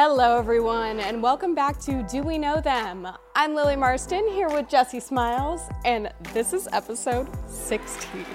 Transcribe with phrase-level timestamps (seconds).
[0.00, 3.08] Hello, everyone, and welcome back to Do We Know Them?
[3.40, 8.26] I'm Lily Marston here with Jessi Smiles, and this is episode 16.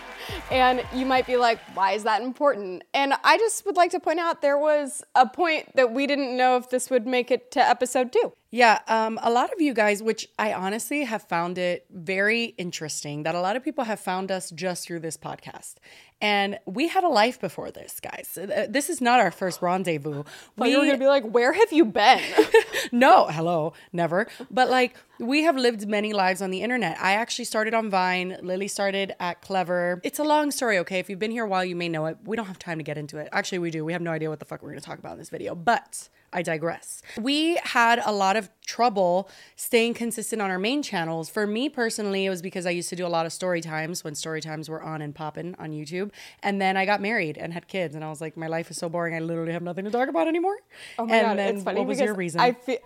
[0.49, 2.83] And you might be like, why is that important?
[2.93, 6.37] And I just would like to point out there was a point that we didn't
[6.37, 8.31] know if this would make it to episode two.
[8.49, 13.23] Yeah, um, a lot of you guys, which I honestly have found it very interesting
[13.23, 15.75] that a lot of people have found us just through this podcast.
[16.21, 18.37] And we had a life before this, guys.
[18.39, 20.23] Uh, This is not our first rendezvous.
[20.55, 22.21] We were gonna be like, where have you been?
[22.91, 24.27] no, hello, never.
[24.51, 26.97] But like, we have lived many lives on the internet.
[26.99, 28.37] I actually started on Vine.
[28.41, 30.01] Lily started at Clevver.
[30.03, 30.99] It's a long story, okay?
[30.99, 32.17] If you've been here a while, you may know it.
[32.25, 33.29] We don't have time to get into it.
[33.31, 33.85] Actually, we do.
[33.85, 36.09] We have no idea what the fuck we're gonna talk about in this video, but
[36.33, 37.01] I digress.
[37.19, 41.29] We had a lot of trouble staying consistent on our main channels.
[41.29, 44.03] For me personally, it was because I used to do a lot of story times
[44.03, 46.11] when story times were on and popping on YouTube.
[46.41, 48.77] And then I got married and had kids, and I was like, my life is
[48.77, 49.13] so boring.
[49.15, 50.57] I literally have nothing to talk about anymore.
[50.97, 52.41] Oh my and god, then it's funny what was your reason?
[52.41, 52.79] I feel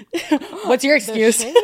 [0.64, 1.44] What's your excuse?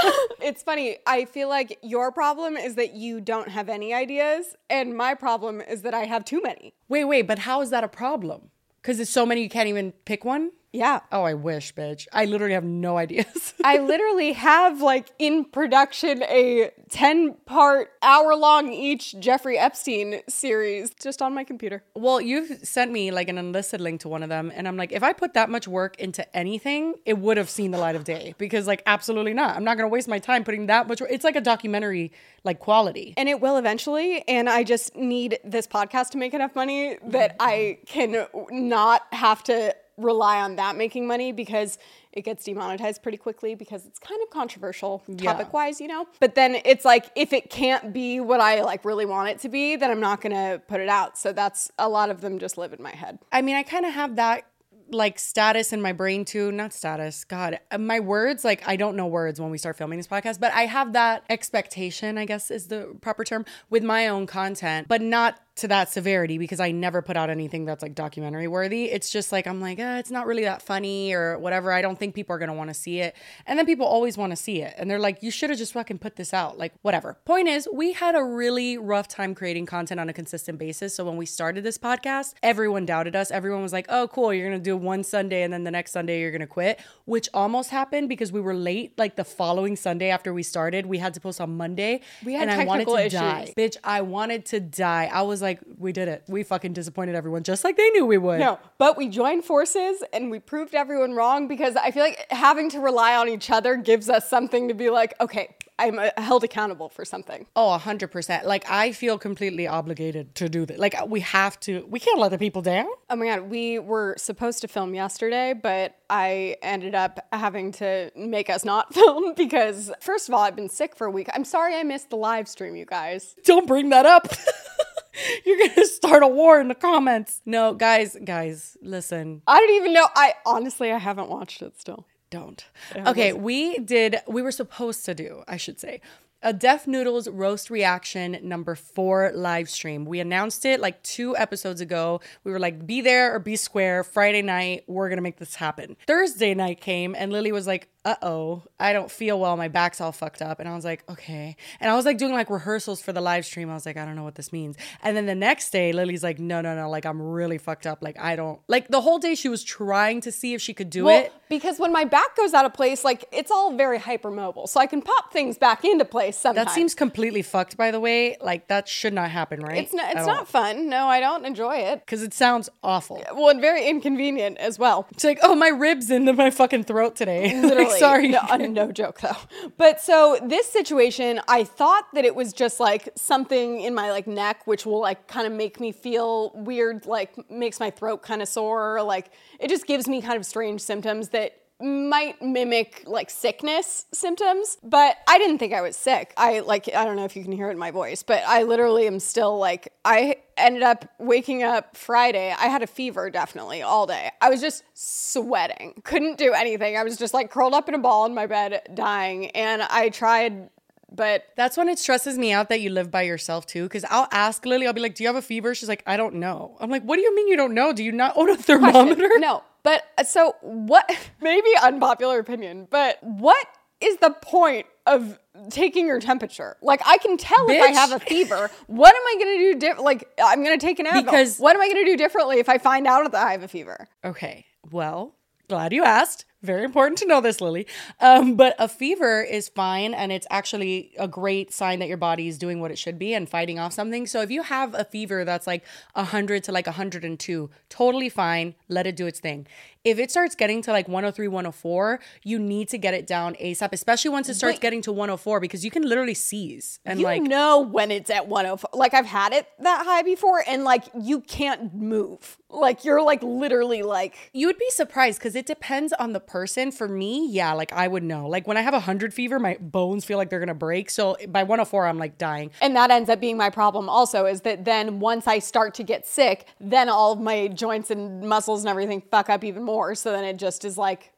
[0.42, 0.98] it's funny.
[1.06, 5.60] I feel like your problem is that you don't have any ideas, and my problem
[5.60, 6.74] is that I have too many.
[6.88, 8.50] wait, wait, but how is that a problem?
[8.80, 10.52] Because there's so many you can't even pick one?
[10.72, 11.00] Yeah.
[11.10, 12.06] Oh, I wish, bitch.
[12.12, 13.54] I literally have no ideas.
[13.64, 20.92] I literally have like in production a 10 part hour long each Jeffrey Epstein series
[21.00, 21.82] just on my computer.
[21.94, 24.92] well, you've sent me like an unlisted link to one of them, and I'm like,
[24.92, 28.04] if I put that much work into anything, it would have seen the light of
[28.04, 28.34] day.
[28.38, 29.56] Because like, absolutely not.
[29.56, 31.00] I'm not gonna waste my time putting that much.
[31.00, 31.10] work.
[31.12, 32.12] It's like a documentary,
[32.44, 33.14] like quality.
[33.16, 34.26] And it will eventually.
[34.28, 39.42] And I just need this podcast to make enough money that I can not have
[39.44, 41.78] to rely on that making money because
[42.12, 46.06] it gets demonetized pretty quickly because it's kind of controversial topic wise, you know?
[46.18, 49.48] But then it's like if it can't be what I like really want it to
[49.48, 51.16] be, then I'm not gonna put it out.
[51.16, 53.18] So that's a lot of them just live in my head.
[53.30, 54.44] I mean, I kind of have that
[54.92, 56.50] like status in my brain too.
[56.52, 57.60] Not status, God.
[57.70, 60.52] Uh, My words, like, I don't know words when we start filming this podcast, but
[60.52, 65.00] I have that expectation, I guess is the proper term, with my own content, but
[65.00, 68.84] not to that severity because I never put out anything that's like documentary worthy.
[68.84, 71.72] It's just like, I'm like, uh, it's not really that funny or whatever.
[71.72, 73.14] I don't think people are going to want to see it.
[73.46, 74.74] And then people always want to see it.
[74.78, 76.56] And they're like, you should have just fucking put this out.
[76.56, 77.18] Like, whatever.
[77.24, 80.94] Point is, we had a really rough time creating content on a consistent basis.
[80.94, 83.30] So when we started this podcast, everyone doubted us.
[83.30, 84.32] Everyone was like, oh, cool.
[84.32, 86.80] You're going to do one Sunday and then the next Sunday you're going to quit,
[87.04, 88.98] which almost happened because we were late.
[88.98, 92.00] Like the following Sunday after we started, we had to post on Monday.
[92.24, 93.42] We had and I wanted to technical die.
[93.42, 93.54] issues.
[93.54, 95.10] Bitch, I wanted to die.
[95.12, 96.24] I was like, we did it.
[96.28, 98.40] We fucking disappointed everyone just like they knew we would.
[98.40, 102.70] No, but we joined forces and we proved everyone wrong because I feel like having
[102.70, 106.44] to rely on each other gives us something to be like, okay, I'm uh, held
[106.44, 107.46] accountable for something.
[107.56, 108.44] Oh, 100%.
[108.44, 110.78] Like, I feel completely obligated to do this.
[110.78, 112.86] Like, we have to, we can't let the people down.
[113.08, 118.10] Oh my God, we were supposed to film yesterday, but I ended up having to
[118.14, 121.28] make us not film because, first of all, I've been sick for a week.
[121.32, 123.34] I'm sorry I missed the live stream, you guys.
[123.44, 124.28] Don't bring that up.
[125.44, 127.40] You're going to start a war in the comments.
[127.44, 129.42] No, guys, guys, listen.
[129.46, 130.06] I don't even know.
[130.14, 132.06] I honestly, I haven't watched it still.
[132.30, 132.64] Don't.
[132.94, 136.00] Okay, we did, we were supposed to do, I should say,
[136.42, 140.04] a Def Noodles roast reaction number four live stream.
[140.04, 142.20] We announced it like two episodes ago.
[142.44, 144.02] We were like, be there or be square.
[144.04, 145.96] Friday night, we're gonna make this happen.
[146.06, 149.58] Thursday night came and Lily was like, uh oh, I don't feel well.
[149.58, 150.58] My back's all fucked up.
[150.58, 151.54] And I was like, okay.
[151.80, 153.68] And I was like doing like rehearsals for the live stream.
[153.68, 154.76] I was like, I don't know what this means.
[155.02, 157.98] And then the next day, Lily's like, no, no, no, like I'm really fucked up.
[158.00, 160.88] Like I don't, like the whole day she was trying to see if she could
[160.88, 161.32] do Well, it.
[161.50, 164.86] because when my back goes out of place, like it's all very hypermobile, so I
[164.86, 166.68] can pop things back into place sometimes.
[166.68, 168.38] That seems completely fucked, by the way.
[168.40, 169.76] Like that should not happen, right?
[169.76, 170.16] It's not.
[170.16, 170.88] It's not fun.
[170.88, 172.00] No, I don't enjoy it.
[172.00, 173.22] because it sounds awful.
[173.34, 175.06] Well, and very inconvenient as well.
[175.10, 177.50] It's like, oh, my ribs into my fucking throat today.
[177.98, 178.28] Sorry.
[178.28, 179.36] No, uh, no joke though.
[179.76, 184.26] But so this situation, I thought that it was just like something in my like
[184.26, 188.42] neck, which will like kind of make me feel weird, like makes my throat kind
[188.42, 193.30] of sore, like it just gives me kind of strange symptoms that might mimic like
[193.30, 196.32] sickness symptoms, but I didn't think I was sick.
[196.36, 198.62] I like I don't know if you can hear it in my voice, but I
[198.62, 202.54] literally am still like I ended up waking up Friday.
[202.56, 204.30] I had a fever definitely all day.
[204.40, 206.00] I was just sweating.
[206.04, 206.96] Couldn't do anything.
[206.96, 210.10] I was just like curled up in a ball in my bed dying and I
[210.10, 210.68] tried
[211.12, 213.88] but That's when it stresses me out that you live by yourself too.
[213.88, 215.74] Cause I'll ask Lily, I'll be like, Do you have a fever?
[215.74, 216.76] She's like, I don't know.
[216.80, 217.92] I'm like, What do you mean you don't know?
[217.92, 219.28] Do you not own a thermometer?
[219.38, 219.62] no.
[219.82, 221.10] But uh, so what
[221.40, 223.66] maybe unpopular opinion, but what
[224.00, 225.38] is the point of
[225.70, 226.76] taking your temperature?
[226.82, 228.70] Like I can tell if I have a fever.
[228.86, 230.04] What am I gonna do different?
[230.04, 231.24] Like I'm gonna take an Advil.
[231.24, 233.68] Because- what am I gonna do differently if I find out that I have a
[233.68, 234.06] fever?
[234.24, 234.66] Okay.
[234.90, 235.34] Well,
[235.68, 236.44] glad you asked.
[236.62, 237.86] Very important to know this, Lily.
[238.20, 242.48] Um, but a fever is fine, and it's actually a great sign that your body
[242.48, 244.26] is doing what it should be and fighting off something.
[244.26, 248.74] So if you have a fever that's like 100 to like 102, totally fine.
[248.88, 249.66] Let it do its thing.
[250.02, 253.90] If it starts getting to like 103, 104, you need to get it down ASAP,
[253.92, 254.80] especially once it starts Wait.
[254.80, 258.48] getting to 104 because you can literally seize and You like know when it's at
[258.48, 258.98] 105.
[258.98, 262.56] Like I've had it that high before, and like you can't move.
[262.70, 266.92] Like you're like literally like You would be surprised because it depends on the person.
[266.92, 268.48] For me, yeah, like I would know.
[268.48, 271.10] Like when I have a hundred fever, my bones feel like they're gonna break.
[271.10, 272.70] So by 104, I'm like dying.
[272.80, 276.02] And that ends up being my problem also is that then once I start to
[276.02, 279.89] get sick, then all of my joints and muscles and everything fuck up even more.
[280.14, 281.32] So then it just is like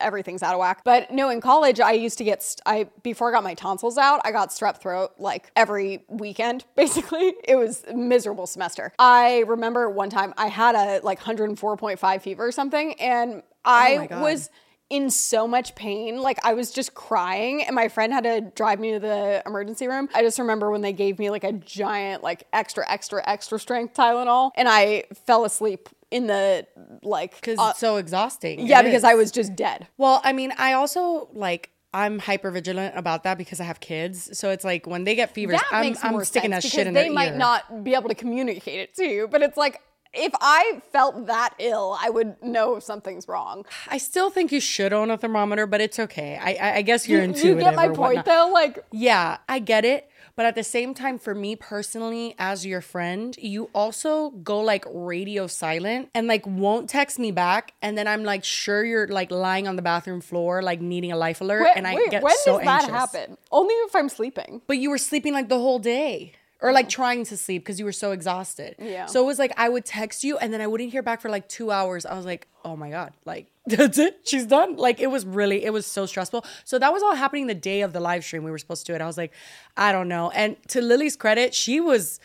[0.00, 0.82] everything's out of whack.
[0.84, 3.96] But no, in college I used to get st- I before I got my tonsils
[3.96, 7.34] out, I got strep throat like every weekend basically.
[7.44, 8.92] It was a miserable semester.
[8.98, 13.96] I remember one time I had a like 104.5 fever or something and oh I
[13.98, 14.22] my God.
[14.22, 14.50] was
[14.90, 16.18] in so much pain.
[16.18, 19.86] Like I was just crying and my friend had to drive me to the emergency
[19.86, 20.08] room.
[20.14, 23.94] I just remember when they gave me like a giant, like extra, extra, extra strength
[23.94, 26.66] Tylenol and I fell asleep in the
[27.02, 28.66] like, Because uh, it's so exhausting.
[28.66, 29.04] yeah, It because is.
[29.04, 29.86] I was just dead.
[29.96, 34.36] Well, I mean, I also like I'm hyper vigilant about that because I have kids.
[34.38, 37.08] So it's like when they get fevers, That I'm, I'm sticking that shit in they
[37.08, 39.80] might not be able to communicate it to you, but it's like,
[40.14, 43.66] if I felt that ill, I would know if something's wrong.
[43.88, 46.38] I still think you should own a thermometer, but it's okay.
[46.40, 47.58] I I, I guess you're You, intuitive.
[47.58, 48.24] you get my point whatnot.
[48.24, 48.50] though?
[48.52, 50.08] Like, Yeah, I get it.
[50.38, 54.84] But at the same time, for me personally, as your friend, you also go like
[54.86, 57.72] radio silent and like won't text me back.
[57.82, 61.16] And then I'm like, sure, you're like lying on the bathroom floor, like needing a
[61.16, 61.64] life alert.
[61.64, 62.94] wait, and I wait, get when so does that anxious.
[62.94, 63.36] happen?
[63.50, 64.62] Only if I'm sleeping.
[64.68, 66.34] But you were sleeping like the whole day.
[66.60, 68.74] Or like trying to sleep because you were so exhausted.
[68.80, 69.06] Yeah.
[69.06, 71.28] So it was like I would text you and then I wouldn't hear back for
[71.28, 72.04] like two hours.
[72.04, 74.20] I was like, oh my God, like that's it.
[74.24, 74.76] She's done.
[74.76, 76.44] Like it was really, it was so stressful.
[76.64, 78.42] So that was all happening the day of the live stream.
[78.42, 79.00] We were supposed to do it.
[79.00, 79.32] I was like,
[79.76, 80.30] I don't know.
[80.30, 82.18] And to Lily's credit, she was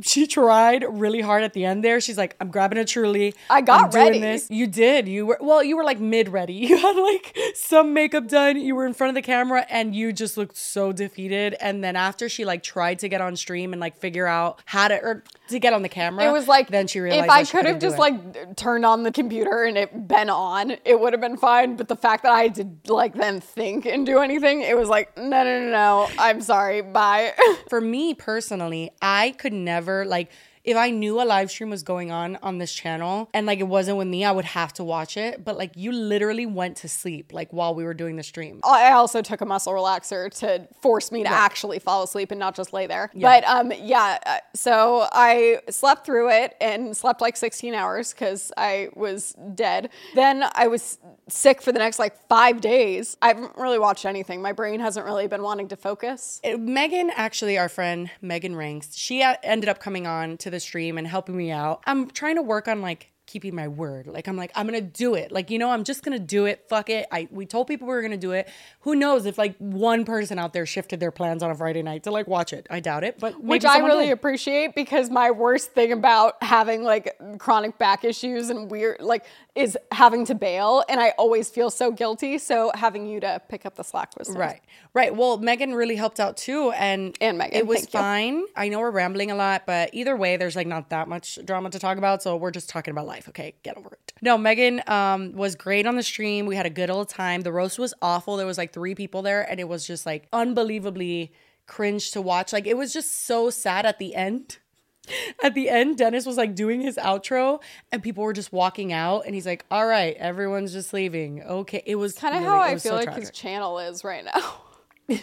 [0.00, 2.00] she tried really hard at the end there.
[2.00, 3.34] She's like, I'm grabbing a truly.
[3.48, 4.20] I got I'm ready.
[4.20, 4.48] This.
[4.50, 5.08] You did.
[5.08, 6.54] You were well, you were like mid ready.
[6.70, 8.56] You had like some makeup done.
[8.60, 11.56] You were in front of the camera and you just looked so defeated.
[11.60, 14.86] And then after she like tried to get on stream and like figure out how
[14.86, 17.44] to or to get on the camera, It was like then she realized if I
[17.44, 21.20] could have just like turned on the computer and it been on, it would have
[21.20, 21.74] been fine.
[21.74, 22.54] But the fact that I had
[22.86, 26.08] to like then think and do anything, it was like no, no, no, no.
[26.18, 26.82] I'm sorry.
[26.82, 27.32] Bye.
[27.68, 30.30] for me personally, I could never like
[30.64, 33.68] if I knew a live stream was going on on this channel and like it
[33.68, 35.44] wasn't with me, I would have to watch it.
[35.44, 38.60] But like you literally went to sleep like while we were doing the stream.
[38.64, 42.54] I also took a muscle relaxer to force me to actually fall asleep and not
[42.54, 43.10] just lay there.
[43.14, 44.18] But um, yeah.
[44.26, 49.90] uh, So I slept through it and slept like 16 hours because I was dead.
[50.14, 50.98] Then I was
[51.28, 53.16] sick for the next like five days.
[53.22, 54.42] I haven't really watched anything.
[54.42, 56.40] My brain hasn't really been wanting to focus.
[56.44, 60.60] Uh, Megan, actually, our friend Megan Ranks, she uh, ended up coming on to the
[60.60, 61.82] stream and helping me out.
[61.86, 64.06] I'm trying to work on like keeping my word.
[64.06, 65.30] Like I'm like I'm gonna do it.
[65.30, 66.64] Like you know I'm just gonna do it.
[66.68, 67.06] Fuck it.
[67.12, 68.48] I we told people we were gonna do it.
[68.80, 72.02] Who knows if like one person out there shifted their plans on a Friday night
[72.04, 72.66] to like watch it.
[72.70, 74.12] I doubt it, but Which I really did.
[74.12, 79.76] appreciate because my worst thing about having like chronic back issues and weird like is
[79.92, 82.38] having to bail and I always feel so guilty.
[82.38, 84.38] So having you to pick up the slack was nice.
[84.38, 84.60] Right,
[84.94, 85.14] right.
[85.14, 88.00] Well, Megan really helped out too, and And Megan, it was thank you.
[88.00, 88.44] fine.
[88.56, 91.70] I know we're rambling a lot, but either way, there's like not that much drama
[91.70, 93.19] to talk about, so we're just talking about life.
[93.28, 94.12] Okay, get over it.
[94.22, 96.46] No, Megan um, was great on the stream.
[96.46, 97.42] We had a good old time.
[97.42, 98.36] The roast was awful.
[98.36, 101.32] There was like three people there, and it was just like unbelievably
[101.66, 102.52] cringe to watch.
[102.52, 104.58] Like it was just so sad at the end.
[105.42, 107.60] At the end, Dennis was like doing his outro,
[107.90, 111.82] and people were just walking out, and he's like, "All right, everyone's just leaving." Okay,
[111.86, 113.22] it was Kind of really- how I feel so like tragic.
[113.22, 114.62] his channel is right now.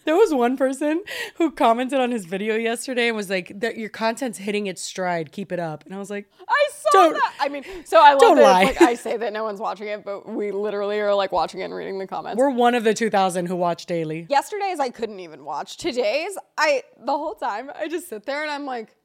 [0.06, 1.02] There was one person
[1.36, 5.30] who commented on his video yesterday and was like, "That your content's hitting its stride.
[5.30, 7.34] Keep it up." And I was like, I saw that.
[7.38, 8.42] I mean, so I love Don't that.
[8.42, 8.64] lie.
[8.64, 11.64] Like I say that no one's watching it, but we literally are like watching it
[11.64, 12.38] and reading the comments.
[12.38, 15.76] "We're one of the 2,000 who watch daily." Yesterday's I couldn't even watch.
[15.76, 18.96] Today's I the whole time I just sit there and I'm like,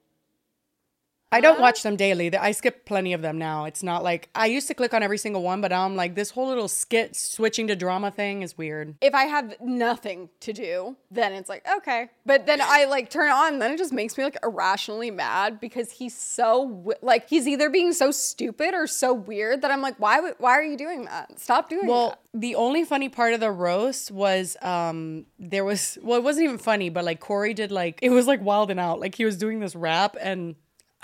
[1.36, 2.36] I don't watch them daily.
[2.36, 3.66] I skip plenty of them now.
[3.66, 6.16] It's not like I used to click on every single one, but now I'm like,
[6.16, 8.96] this whole little skit switching to drama thing is weird.
[9.02, 12.10] if I have nothing to do, then it's like okay.
[12.26, 15.60] But then I like turn it on, then it just makes me like irrationally mad
[15.60, 20.00] because he's so like he's either being so stupid or so weird that I'm like,
[20.00, 21.40] why why are you doing that?
[21.40, 22.20] Stop doing Well, that.
[22.34, 26.46] Well, the only funny part of the roast was um there was well, it wasn't
[26.46, 29.00] even funny, but like Corey did like it was like wild and out.
[29.00, 30.56] Like he was doing this rap and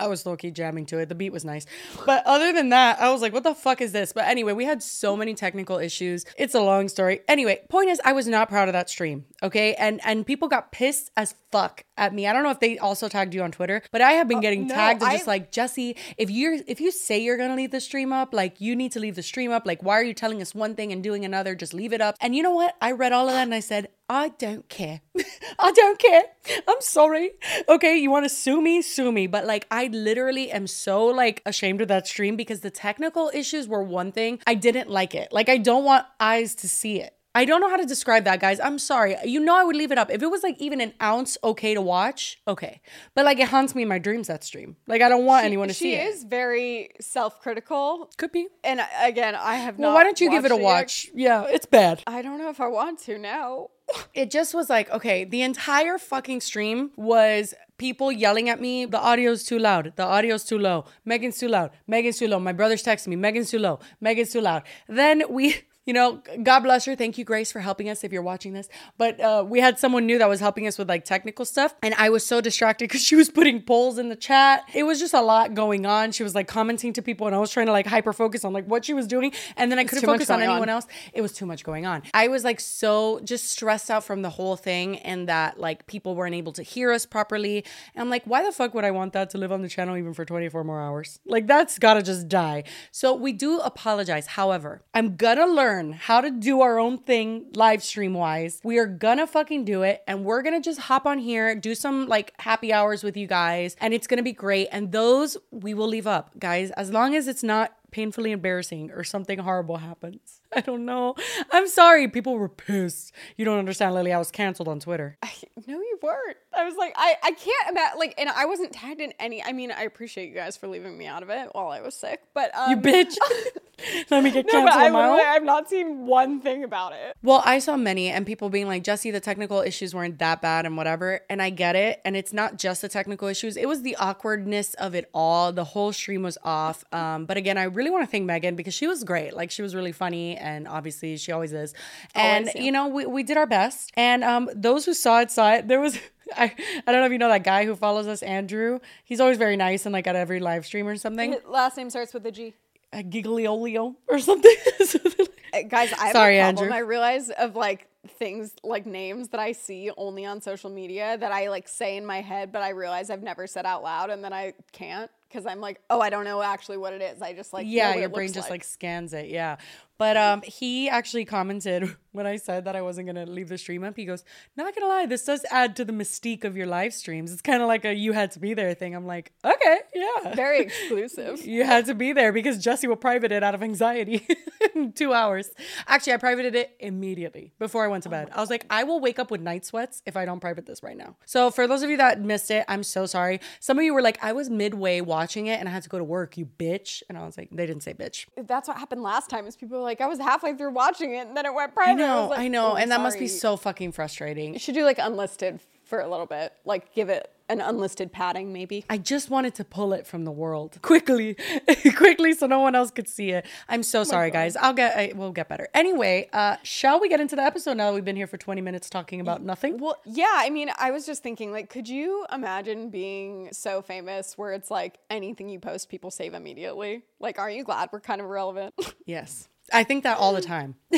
[0.02, 1.10] I was low key jamming to it.
[1.10, 1.66] The beat was nice.
[2.06, 4.12] But other than that, I was like, what the fuck is this?
[4.14, 6.26] But anyway, we had so many technical issues.
[6.38, 7.22] It's a long story.
[7.28, 9.26] Anyway, point is I was not proud of that stream.
[9.44, 9.76] Okay.
[9.76, 12.28] And and people got pissed as fuck at me.
[12.28, 14.42] I don't know if they also tagged you on Twitter, but I have been uh,
[14.42, 17.72] getting no, tagged I- just like Jessi, if you're if you say you're gonna leave
[17.72, 19.66] the stream up, like you need to leave the stream up.
[19.66, 21.56] Like, why are you telling us one thing and doing another?
[21.56, 22.16] Just leave it up.
[22.20, 22.76] And you know what?
[22.82, 25.02] I read all of that and I said, I don't care.
[25.60, 26.24] I don't care.
[26.68, 27.32] I'm sorry.
[27.70, 28.82] Okay, you want to sue me?
[28.82, 29.28] Sue me.
[29.28, 33.68] But like, I literally am so like ashamed of that stream because the technical issues
[33.68, 34.40] were one thing.
[34.48, 35.32] I didn't like it.
[35.32, 37.16] Like, I don't want eyes to see it.
[37.34, 38.60] I don't know how to describe that, guys.
[38.60, 39.16] I'm sorry.
[39.24, 40.12] You know, I would leave it up.
[40.12, 42.82] If it was like even an ounce okay to watch, okay.
[43.16, 44.76] But like, it haunts me in my dreams, that stream.
[44.88, 46.02] Like, I don't want anyone to see it.
[46.02, 48.12] she is very self-critical.
[48.18, 48.48] Could be.
[48.64, 51.10] And uh, again, I have not Well, why don't you give it a watch?
[51.14, 52.04] Yeah, it's bad.
[52.06, 53.70] I don't know if I want to now.
[54.14, 59.00] it just was like, okay, the entire fucking stream was people yelling at me, the
[59.00, 62.40] audio's too loud, the audio's too low, Megan's too loud, Megan's too low.
[62.40, 64.64] My brother's texting me, Megan's too low, Megan's too loud.
[64.88, 66.96] Then we you know, God bless her.
[66.96, 68.70] Thank you, Grace, for helping us if you're watching this.
[68.98, 71.74] But uh, we had someone new that was helping us with like technical stuff.
[71.82, 74.64] And I was so distracted because she was putting polls in the chat.
[74.76, 76.12] It was just a lot going on.
[76.12, 78.54] She was like commenting to people, and I was trying to like hyper focus on
[78.54, 79.34] like what she was doing.
[79.58, 80.56] And then I couldn't focus on going on.
[80.56, 80.86] anyone else.
[81.14, 82.04] It was too much going on.
[82.14, 86.16] I was like so just stressed out from the whole thing and that like people
[86.16, 87.66] weren't able to hear us properly.
[87.96, 89.98] And I'm like, why the fuck would I want that to live on the channel
[89.98, 91.20] even for 24 more hours?
[91.26, 92.66] Like that's gotta just die.
[92.92, 94.28] So we do apologize.
[94.28, 98.60] However, I'm gonna learn how to do our own thing live stream wise.
[98.64, 102.08] We are gonna fucking do it and we're gonna just hop on here, do some
[102.08, 104.68] like happy hours with you guys, and it's gonna be great.
[104.72, 109.04] And those we will leave up, guys, as long as it's not painfully embarrassing or
[109.04, 110.42] something horrible happens.
[110.56, 111.16] I don't know.
[111.52, 112.08] I'm sorry.
[112.08, 113.14] People were pissed.
[113.38, 114.14] You don't understand, Lily.
[114.14, 115.18] I was canceled on Twitter.
[115.24, 115.32] I,
[115.68, 116.38] No, you weren't.
[116.54, 119.44] I was like, I, I can't imagine, like, and I wasn't tagged in any.
[119.44, 121.96] I mean, I appreciate you guys for leaving me out of it while I was
[121.96, 123.14] sick, but um, You bitch.
[124.12, 124.94] Let me get No, but canceled I own.
[124.94, 127.16] literally, I've not seen one thing about it.
[127.24, 130.66] Well, I saw many and people being like, Jessi, the technical issues weren't that bad
[130.66, 131.22] and whatever.
[131.30, 132.02] And I get it.
[132.06, 135.52] And it's not just the technical issues, it was the awkwardness of it all.
[135.52, 136.84] The whole stream was off.
[136.94, 139.36] Um, but again, I really want to thank Megan because she was great.
[139.36, 140.38] Like, she was really funny.
[140.38, 141.74] And obviously, she always is.
[142.16, 142.62] And, Always, yeah.
[142.62, 143.92] you know, we, we did our best.
[143.96, 145.68] And um, those who saw it, saw it.
[145.68, 145.98] There was.
[146.38, 146.46] I,
[146.88, 148.80] I don't know if you know that guy who follows us, Andrew.
[149.04, 151.34] He's always very nice and like at every live stream or something.
[151.34, 152.54] His last name starts with a G.
[152.94, 154.56] A Gigliolio or something.
[155.54, 156.64] Uh, Guys, I have Sorry, a problem.
[156.64, 156.78] Andrew.
[156.78, 161.34] I realize of like things like names that I see only on social media that
[161.34, 164.24] I like say in my head, but I realize I've never said out loud, and
[164.24, 167.22] then I can't because I'm like, oh, I don't know actually what it is.
[167.22, 168.64] I just like know yeah what your it brain looks just like.
[168.64, 169.58] scans it yeah
[170.02, 173.84] but um he actually commented when i said that i wasn't gonna leave the stream
[173.84, 174.24] up he goes
[174.58, 177.62] not gonna lie this does add to the mystique of your live streams it's kind
[177.62, 181.46] of like a you had to be there thing i'm like okay yeah very exclusive.
[181.46, 184.26] you had to be there because Jessi will private it out of anxiety
[184.76, 185.50] in two hours.
[185.88, 188.30] Actually, I privated it immediately before I went to bed.
[188.34, 190.84] I was like, I will wake up with night sweats if I don't private this
[190.84, 191.16] right now.
[191.26, 193.40] So, for those of you that missed it, I'm so sorry.
[193.60, 195.98] Some of you were like, I was midway watching it and I had to go
[195.98, 197.04] to work, you bitch.
[197.10, 198.26] And I was like, they didn't say bitch.
[198.38, 199.48] That's what happened last time.
[199.48, 202.02] Is people were like, I was halfway through watching it, and then it went private.
[202.02, 202.72] I know, was like, I know.
[202.74, 204.54] "Oh, and that must be so fucking frustrating.
[204.54, 206.54] You should do like unlisted for a little bit.
[206.64, 208.86] Like give it an unlisted padding, maybe.
[208.90, 211.36] I just wanted to pull it from the world quickly,
[211.98, 213.46] quickly, so no one else could see it.
[213.68, 214.56] I'm so sorry, guys.
[214.56, 215.68] I'll get, I, we'll get better.
[215.74, 218.62] Anyway, uh, shall we get into the episode now that we've been here for 20
[218.62, 219.80] minutes talking about nothing?
[219.80, 224.38] Well, yeah, I mean, I was just thinking, like, could you imagine being so famous
[224.38, 227.04] where it's like anything you post, people save immediately?
[227.20, 228.74] Like, aren't you glad we're kind of relevant?
[229.06, 229.50] Yes.
[229.74, 230.76] I think that all the time.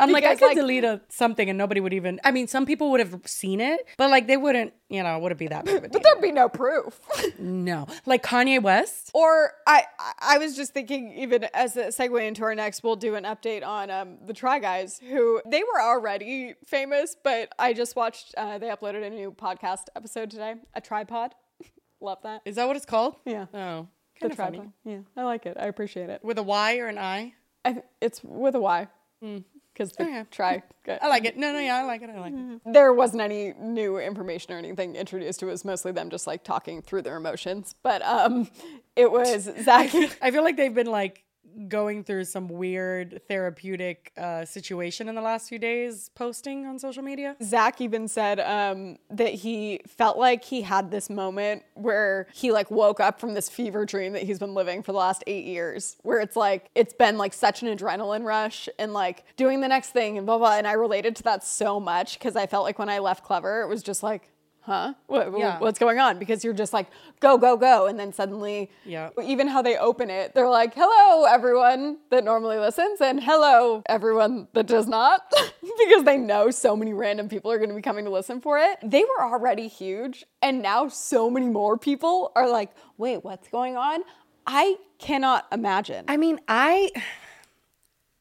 [0.00, 2.20] I'm like, I could like- delete a, something and nobody would even.
[2.24, 5.32] I mean, some people would have seen it, but like they wouldn't, you know, would
[5.32, 5.88] it be that big of a?
[5.88, 6.98] But there'd be no proof.
[7.38, 9.10] No, like Kanye West.
[9.14, 9.84] Or I,
[10.20, 13.64] I- was just thinking, even as a segue into our next, we'll do an update
[13.64, 18.34] on um, the Try Guys, who they were already famous, but I just watched.
[18.36, 21.30] Uh, they uploaded a new podcast episode today, a TryPod.
[22.00, 22.42] Love that.
[22.44, 23.16] Is that what it's called?
[23.24, 23.46] Yeah.
[23.54, 23.88] Oh,
[24.20, 24.56] The kind of tripod.
[24.56, 24.70] funny.
[24.84, 25.56] Yeah, I like it.
[25.58, 26.24] I appreciate it.
[26.24, 27.34] With a Y or an I?
[27.64, 28.88] I, th- it's with a Y
[29.20, 30.24] because the Okay.
[30.30, 30.62] try.
[31.00, 31.36] I like it.
[31.36, 32.10] No, no, yeah, I like it.
[32.10, 32.60] I like it.
[32.72, 35.42] there wasn't any new information or anything introduced.
[35.42, 37.74] It was mostly them just like talking through their emotions.
[37.82, 38.48] But um,
[38.96, 39.90] it was Zach.
[40.22, 41.24] I feel like they've been like
[41.68, 47.02] going through some weird therapeutic uh, situation in the last few days, posting on social
[47.02, 47.36] media.
[47.42, 52.70] Zach even said um, that he felt like he had this moment where he like
[52.70, 55.96] woke up from this fever dream that he's been living for the last eight years,
[56.02, 59.90] where it's like it's been like such an adrenaline rush and like doing the next
[59.90, 60.56] thing and blah blah.
[60.56, 63.64] And I related to that so much because I felt like when I left Clevver,
[63.64, 64.30] it was just like.
[64.68, 64.92] Huh?
[65.06, 65.58] What, Yeah.
[65.60, 66.18] What's going on?
[66.18, 66.88] Because you're just like,
[67.20, 67.86] go, go, go.
[67.86, 69.08] And then suddenly, Yeah.
[69.24, 74.46] even how they open it, they're like, hello, everyone that normally listens, and hello, everyone
[74.52, 75.22] that does not,
[75.62, 78.58] because they know so many random people are going to be coming to listen for
[78.58, 78.76] it.
[78.82, 83.78] They were already huge, and now so many more people are like, wait, what's going
[83.78, 84.00] on?
[84.46, 86.04] I cannot imagine.
[86.08, 86.90] I mean, I.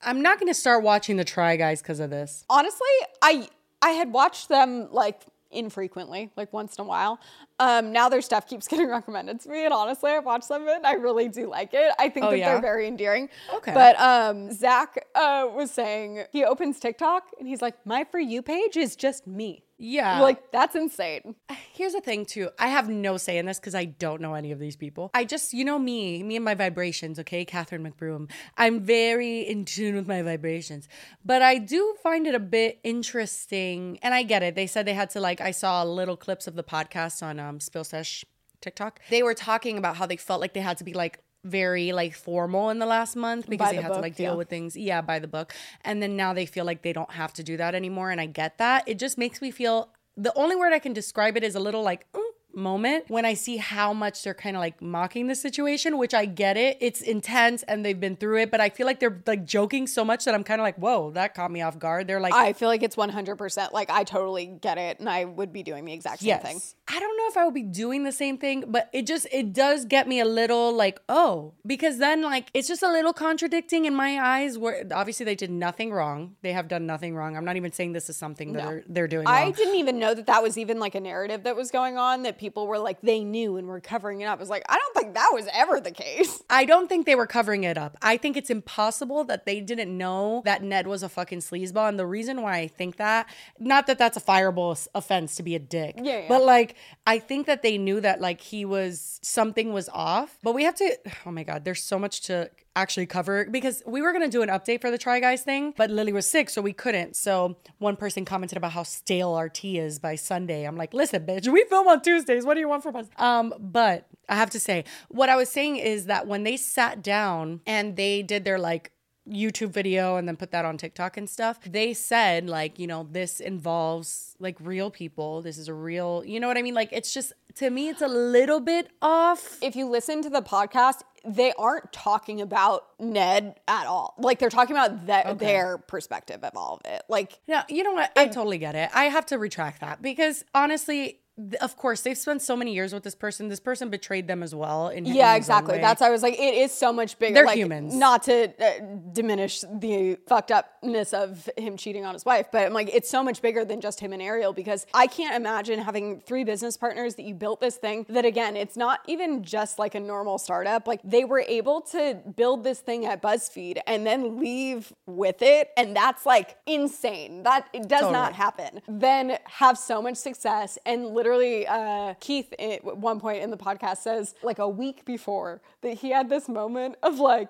[0.01, 2.45] I'm not going to start watching the Try Guys because of this.
[2.49, 2.87] honestly,
[3.21, 3.49] I
[3.81, 7.19] I had watched them like infrequently, like once in a while.
[7.59, 10.67] Um, now their stuff keeps getting recommended to me, and honestly, I watch some of
[10.67, 10.77] it.
[10.77, 11.91] And I really do like it.
[11.99, 12.53] I think Oh, that yeah?
[12.53, 13.29] they're very endearing.
[13.53, 13.73] Okay.
[13.73, 18.41] But um, Zach uh, was saying he opens TikTok and he's like, "My for you
[18.41, 20.21] page is just me." Yeah.
[20.21, 21.35] Like that's insane.
[21.73, 22.49] Here's the thing, too.
[22.57, 25.11] I have no say in this because I don't know any of these people.
[25.13, 27.45] I just, you know, me, me and my vibrations, okay?
[27.45, 28.31] Catherine McBroom.
[28.57, 30.87] I'm very in tune with my vibrations.
[31.23, 33.99] But I do find it a bit interesting.
[34.01, 34.55] And I get it.
[34.55, 37.59] They said they had to, like, I saw little clips of the podcast on um,
[37.59, 38.25] Spill Sesh
[38.61, 38.99] TikTok.
[39.11, 42.13] They were talking about how they felt like they had to be, like, very like
[42.15, 44.37] formal in the last month because By they the had to like deal yeah.
[44.37, 44.75] with things.
[44.75, 45.53] Yeah by the book.
[45.83, 48.25] And then now they feel like they don't have to do that anymore and i
[48.25, 48.83] get that.
[48.87, 51.83] It just makes me feel the only word i can describe it is a little
[51.83, 52.26] like "Mm,"
[52.57, 56.25] moment when i see how much they're kind of like mocking the situation which i
[56.25, 59.45] get it it's intense and they've been through it but i feel like they're like
[59.45, 62.19] joking so much that i'm kind of like whoa that caught me off guard they're
[62.19, 63.71] like I feel like it's 100%.
[63.73, 66.59] Like I totally get it, and I would be doing the exact same yes thing.
[66.87, 69.53] i don't know if i would be doing the same thing but it just it
[69.53, 73.85] does get me a little like oh because then like it's just a little contradicting
[73.85, 77.45] in my eyes where obviously they did nothing wrong they have done nothing wrong i'm
[77.45, 79.51] not even saying this is something that they're, they're doing I wrong.
[79.51, 82.37] didn't even know that that was even like a narrative that was going on that
[82.37, 84.39] people were like they knew and were covering it up.
[84.39, 86.41] Was like, I don't think that was ever the case.
[86.49, 87.97] I don't think they were covering it up.
[88.01, 91.89] I think it's impossible that they didn't know that Ned was a fucking sleazeball.
[91.89, 93.27] And the reason why I think that,
[93.59, 96.25] not that that's a fireable offense to be a dick, Yeah, yeah.
[96.29, 100.37] but like, I think that they knew that like he was, something was off.
[100.43, 104.01] But we have to, oh my God, there's so much to actually cover because we
[104.01, 106.61] were to do an update for the Try Guys thing, but Lily was sick, so
[106.61, 107.15] we couldn't.
[107.15, 110.63] So one person commented about how stale our tea is by Sunday.
[110.63, 112.45] I'm like, listen, bitch, we film on Tuesdays.
[112.45, 113.07] What do you want from us?
[113.17, 117.01] Um, but I have to say, what I was saying is that when they sat
[117.01, 118.91] down and they did their like
[119.29, 123.07] YouTube video and then put that on TikTok and stuff, they said, like, you know,
[123.09, 125.41] this involves like real people.
[125.41, 126.73] This is a real, you know what I mean?
[126.73, 129.57] Like, it's just, to me, it's a little bit off.
[129.61, 134.15] If you listen to the podcast, they aren't talking about Ned at all.
[134.17, 137.03] Like they're talking about th- their perspective of all of it.
[137.09, 138.11] Like Yeah, you know what?
[138.15, 138.89] I totally get it.
[138.93, 141.19] I have to retract that because honestly,
[141.61, 143.47] of course, they've spent so many years with this person.
[143.47, 144.87] This person betrayed them as well.
[144.89, 145.77] In, yeah, exactly.
[145.77, 147.35] That's I was like, it is so much bigger.
[147.35, 147.93] They're like, humans.
[147.93, 148.71] Not to uh,
[149.13, 153.23] diminish the fucked upness of him cheating on his wife, but I'm like, it's so
[153.23, 157.15] much bigger than just him and Ariel because I can't imagine having three business partners
[157.15, 158.07] that you built this thing.
[158.09, 160.87] That again, it's not even just like a normal startup.
[160.87, 165.69] Like they were able to build this thing at BuzzFeed and then leave with it,
[165.77, 167.43] and that's like insane.
[167.43, 168.81] That it does not happen.
[168.87, 171.26] Then have so much success and literally.
[171.31, 176.11] Uh, Keith at one point in the podcast says like a week before that he
[176.11, 177.49] had this moment of like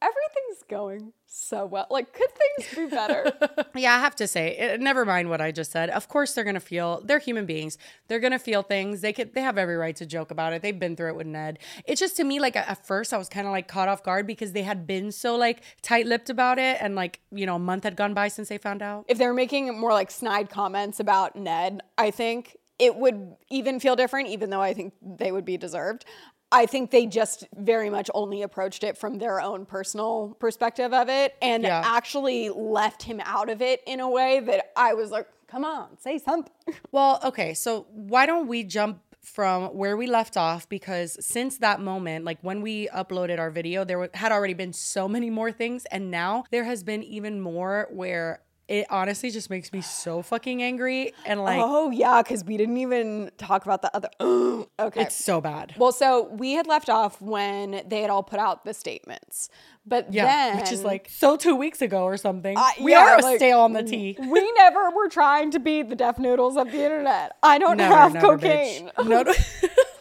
[0.00, 1.86] everything's going so well.
[1.90, 3.32] Like could things be better?
[3.74, 5.88] Yeah, I have to say, eh, never mind what I just said.
[5.90, 7.00] Of course, they're gonna feel.
[7.04, 7.78] They're human beings.
[8.08, 9.00] They're gonna feel things.
[9.00, 9.34] They could.
[9.34, 10.60] They have every right to joke about it.
[10.62, 11.58] They've been through it with Ned.
[11.86, 14.02] It's just to me, like at at first, I was kind of like caught off
[14.02, 17.58] guard because they had been so like tight-lipped about it, and like you know, a
[17.58, 19.04] month had gone by since they found out.
[19.08, 23.78] if they were making more like snide comments about Ned, I think it would even
[23.78, 26.04] feel different, even though I think they would be deserved.
[26.50, 31.08] I think they just very much only approached it from their own personal perspective of
[31.08, 31.80] it and Yeah.
[31.84, 35.96] actually left him out of it in a way that I was like, come on,
[35.98, 36.52] say something.
[36.92, 40.68] Well, okay, so why don't we jump from where we left off?
[40.68, 45.08] Because since that moment, like when we uploaded our video, there had already been so
[45.08, 48.42] many more things, and now there has been even more where
[48.72, 52.78] it honestly just makes me so fucking angry and like oh, yeah, because we didn't
[52.78, 54.08] even talk about the other.
[54.80, 55.02] okay.
[55.02, 55.74] it's so bad.
[55.76, 59.50] well, so we had left off when they had all put out the statements.
[59.84, 60.56] But Yeah, then.
[60.58, 62.56] which is like so two weeks ago or something.
[62.56, 64.16] Uh, we yeah, are like, stale on the tea.
[64.32, 67.36] We never were trying to be the def noodles of the internet.
[67.42, 68.90] I don't Never, have never, cocaine.
[68.96, 69.06] bitch.
[69.06, 69.24] No.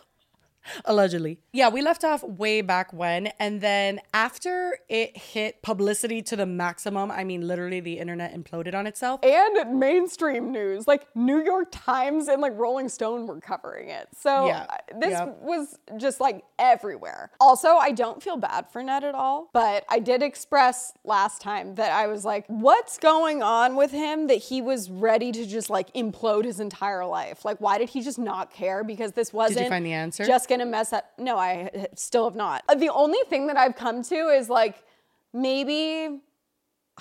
[0.86, 1.40] Allegedly.
[1.54, 3.28] Yeah, we left off way back when.
[3.40, 8.74] And then after it hit publicity to the maximum, I mean, literally the internet imploded
[8.76, 9.20] on itself.
[9.24, 14.48] and mainstream news like new york times and like rolling stone were covering it so
[14.48, 15.26] Yeah, uh, this yeah.
[15.42, 20.00] was just like everywhere also i don't feel bad for ned at all but i
[20.00, 24.62] did express last time that i was like what's going on with him that he
[24.62, 28.52] was ready to just like implode his entire life like why did he just not
[28.52, 30.26] care because this wasn't find the answer?
[30.26, 31.06] just gonna mess up.
[31.18, 32.64] No I still have not.
[32.78, 34.84] The only thing that i've come to is like
[35.34, 36.20] maybe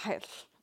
[0.05, 0.19] I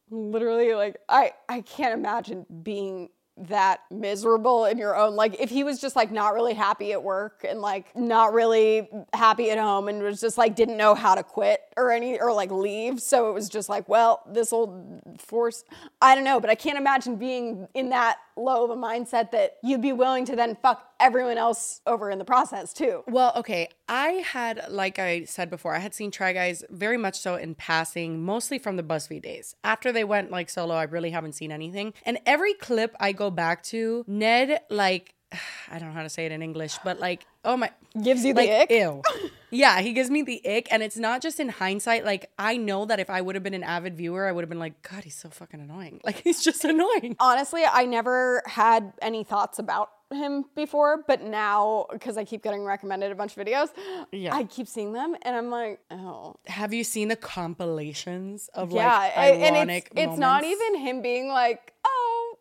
[0.10, 5.64] literally like I I can't imagine being that miserable in your own like if he
[5.64, 9.88] was just like not really happy at work and like not really happy at home
[9.88, 13.00] and was just like didn't know how to quit or any or like leave.
[13.00, 15.64] So it was just like well this will force
[16.02, 19.58] I don't know but I can't imagine being in that low of a mindset that
[19.63, 23.69] you'd be willing to then fuck everyone else over in the process too Well, okay.
[23.89, 27.56] I had, like I said before, I had seen Try Guys very much so in
[27.56, 29.56] passing, mostly from the BuzzFeed days.
[29.63, 31.93] After they went like solo, I really haven't seen anything.
[32.04, 35.13] And every clip I go back to, Ned, like,
[35.71, 37.71] I don't know how to say it in English, but like, oh my.
[38.02, 39.02] gives you the Like, ick ew.
[39.50, 40.68] Yeah, he gives me the ick.
[40.72, 42.04] And it's not just in hindsight.
[42.06, 44.50] Like, I know that if I would have been an avid viewer, I would have
[44.50, 46.02] been like, God, he's so fucking annoying.
[46.08, 47.16] Like, he's just annoying.
[47.20, 52.64] honestly, I never had any thoughts about him before, but now because I keep getting
[52.64, 53.68] recommended a bunch of videos,
[54.14, 54.34] Yeah.
[54.34, 56.38] I keep seeing them and I'm like, oh.
[56.48, 61.02] Have you seen the compilations of Yeah, like ironic and it's it's not even him
[61.02, 61.77] being like, "Oh,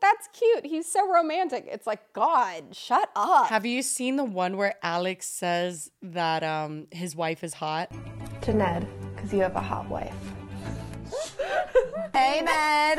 [0.01, 0.67] that's cute.
[0.67, 5.29] He's so romantic." It's like, "God, shut up." Have you seen the one where Alex
[5.29, 7.91] says that um his wife is hot?
[8.43, 10.15] to Ned because you have a hot wife.
[12.15, 12.99] hey, Ned.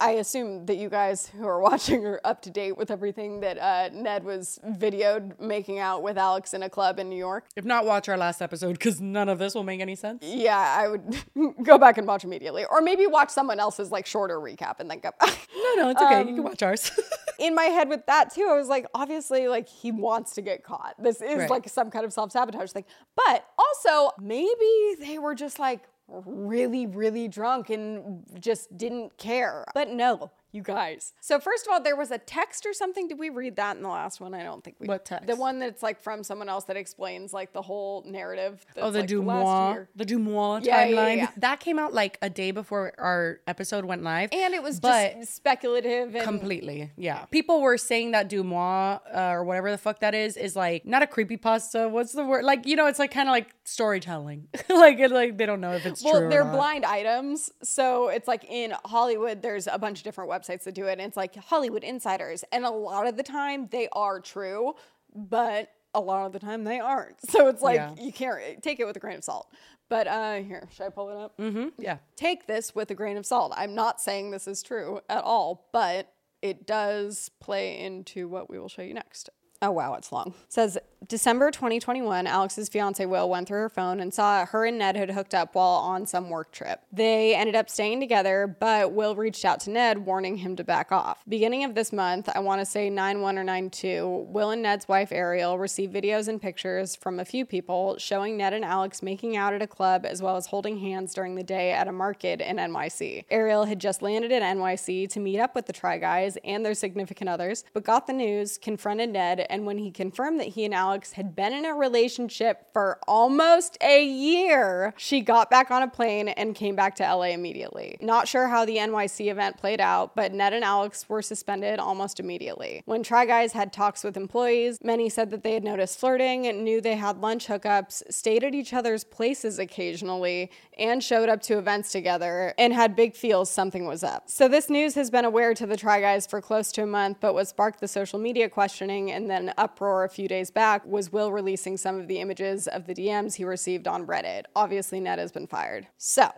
[0.00, 3.58] I assume that you guys who are watching are up to date with everything that
[3.58, 7.46] uh, Ned was videoed making out with Alex in a club in New York.
[7.56, 10.22] If not, watch our last episode because none of this will make any sense.
[10.24, 11.16] Yeah, I would
[11.64, 15.00] go back and watch immediately, or maybe watch someone else's like shorter recap and then
[15.00, 15.36] go back.
[15.58, 16.22] No, no, it's okay.
[16.22, 16.90] you Um, can watch ours.
[17.38, 20.62] in my head with that too, I was like, obviously, like he wants to get
[20.62, 20.94] caught.
[21.02, 21.50] This is Right.
[21.50, 22.84] like some kind of self sabotage thing.
[23.16, 29.64] But also, maybe they were just like really, really drunk and just didn't care.
[29.74, 31.12] But no, you guys.
[31.20, 33.06] So first of all, there was a text or something.
[33.08, 34.32] Did we read that in the last one?
[34.34, 34.86] I don't think we.
[34.86, 35.26] What text?
[35.26, 38.64] The one that's like from someone else that explains like the whole narrative.
[38.78, 39.88] oh, the like, DeuxMoi, year.
[39.94, 41.16] the DeuxMoi Yeah, yeah, timeline.
[41.18, 41.30] yeah.
[41.36, 44.30] That came out like a day before our episode went live.
[44.32, 47.26] And it was just speculative and completely, yeah.
[47.26, 51.02] People were saying that DeuxMoi uh, or whatever the fuck that is is like not
[51.02, 51.88] a creepy pasta.
[51.88, 52.44] What's the word?
[52.44, 54.48] Like you know, it's like kind of like storytelling.
[54.70, 56.26] like it, like they don't know if it's Well, true.
[56.26, 57.50] or they're blind items.
[57.62, 60.92] So it's like in Hollywood, there's a bunch of different websites that do it.
[60.92, 62.44] And it's like Hollywood Insiders.
[62.52, 64.74] And a lot of the time they are true,
[65.14, 67.16] but a lot of the time they aren't.
[67.30, 67.94] So it's like Yeah.
[68.00, 69.48] you can't take it with a grain of salt.
[69.88, 71.36] But uh here, should I pull it up?
[71.38, 71.68] Mm-hmm.
[71.78, 71.98] Yeah.
[72.16, 73.52] Take this with a grain of salt.
[73.56, 78.58] I'm not saying this is true at all, but it does play into what we
[78.58, 79.30] will show you next.
[79.60, 80.28] Oh wow, it's long.
[80.28, 84.78] It says December 2021, Alex's fiance Will went through her phone and saw her and
[84.78, 86.80] Ned had hooked up while on some work trip.
[86.92, 90.92] They ended up staying together, but Will reached out to Ned, warning him to back
[90.92, 91.22] off.
[91.28, 94.62] Beginning of this month, I want to say 9 1 or 9 2, Will and
[94.62, 99.02] Ned's wife Ariel received videos and pictures from a few people showing Ned and Alex
[99.02, 101.92] making out at a club as well as holding hands during the day at a
[101.92, 103.24] market in NYC.
[103.30, 106.74] Ariel had just landed in NYC to meet up with the Try Guys and their
[106.74, 110.74] significant others, but got the news, confronted Ned, and when he confirmed that he and
[110.74, 115.88] Alex had been in a relationship for almost a year, she got back on a
[115.88, 117.96] plane and came back to LA immediately.
[118.00, 122.20] Not sure how the NYC event played out, but Ned and Alex were suspended almost
[122.20, 122.82] immediately.
[122.84, 126.80] When Try Guys had talks with employees, many said that they had noticed flirting, knew
[126.80, 131.92] they had lunch hookups, stayed at each other's places occasionally, and showed up to events
[131.92, 134.24] together, and had big feels something was up.
[134.30, 137.18] So this news has been aware to the Try Guys for close to a month,
[137.20, 140.84] but what sparked the social media questioning and the then uproar a few days back
[140.86, 144.44] was Will releasing some of the images of the DMs he received on Reddit.
[144.56, 145.86] Obviously, Ned has been fired.
[145.96, 146.30] So,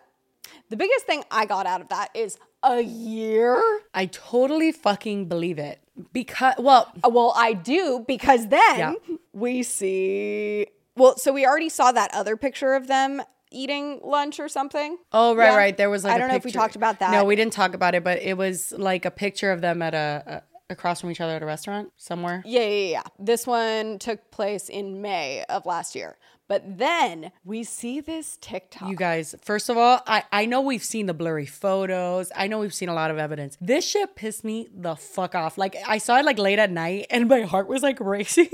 [0.68, 3.62] the biggest thing I got out of that is a year.
[3.94, 5.80] I totally fucking believe it.
[6.12, 8.92] Because, well, Uh, Well, I do because then Yeah.
[9.32, 10.66] we see.
[10.96, 14.98] Well, so we already saw that other picture of them eating lunch or something.
[15.12, 15.56] oh, right, Yeah.
[15.56, 15.76] right.
[15.76, 17.10] There was like I don't know if we talked about that.
[17.10, 19.94] No, we didn't talk about it, but it was like a picture of them at
[19.94, 22.42] a across from each other at a restaurant somewhere.
[22.46, 23.02] Yeah, yeah, yeah.
[23.18, 26.16] This one took place in May of last year.
[26.50, 28.88] But then we see this TikTok.
[28.88, 32.32] You guys, first of all, I, I know we've seen the blurry photos.
[32.34, 33.56] I know we've seen a lot of evidence.
[33.60, 35.58] This shit pissed me the fuck off.
[35.58, 38.50] Like I saw it like late at night and my heart was like racing.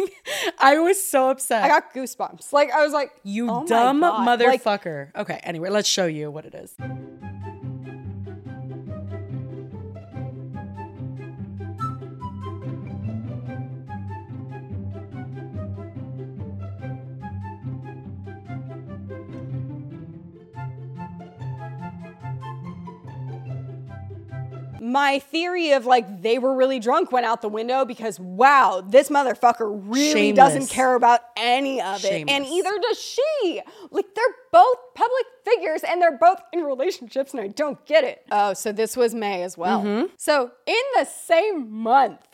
[0.58, 1.64] I was so upset.
[1.64, 2.52] I got goosebumps.
[2.52, 4.26] Like I was like, you oh dumb God.
[4.26, 5.16] Like, motherfucker.
[5.16, 6.76] okay, anyway, let's show you what it is.
[24.96, 29.10] My theory of like they were really drunk went out the window because wow, this
[29.10, 32.24] motherfucker really doesn't care about any of it.
[32.26, 33.60] And either does she.
[33.90, 38.24] Like they're both public figures and they're both in relationships and I don't get it.
[38.32, 39.82] Oh, so this was May as well.
[39.82, 40.06] Mm-hmm.
[40.16, 42.26] So in the same month,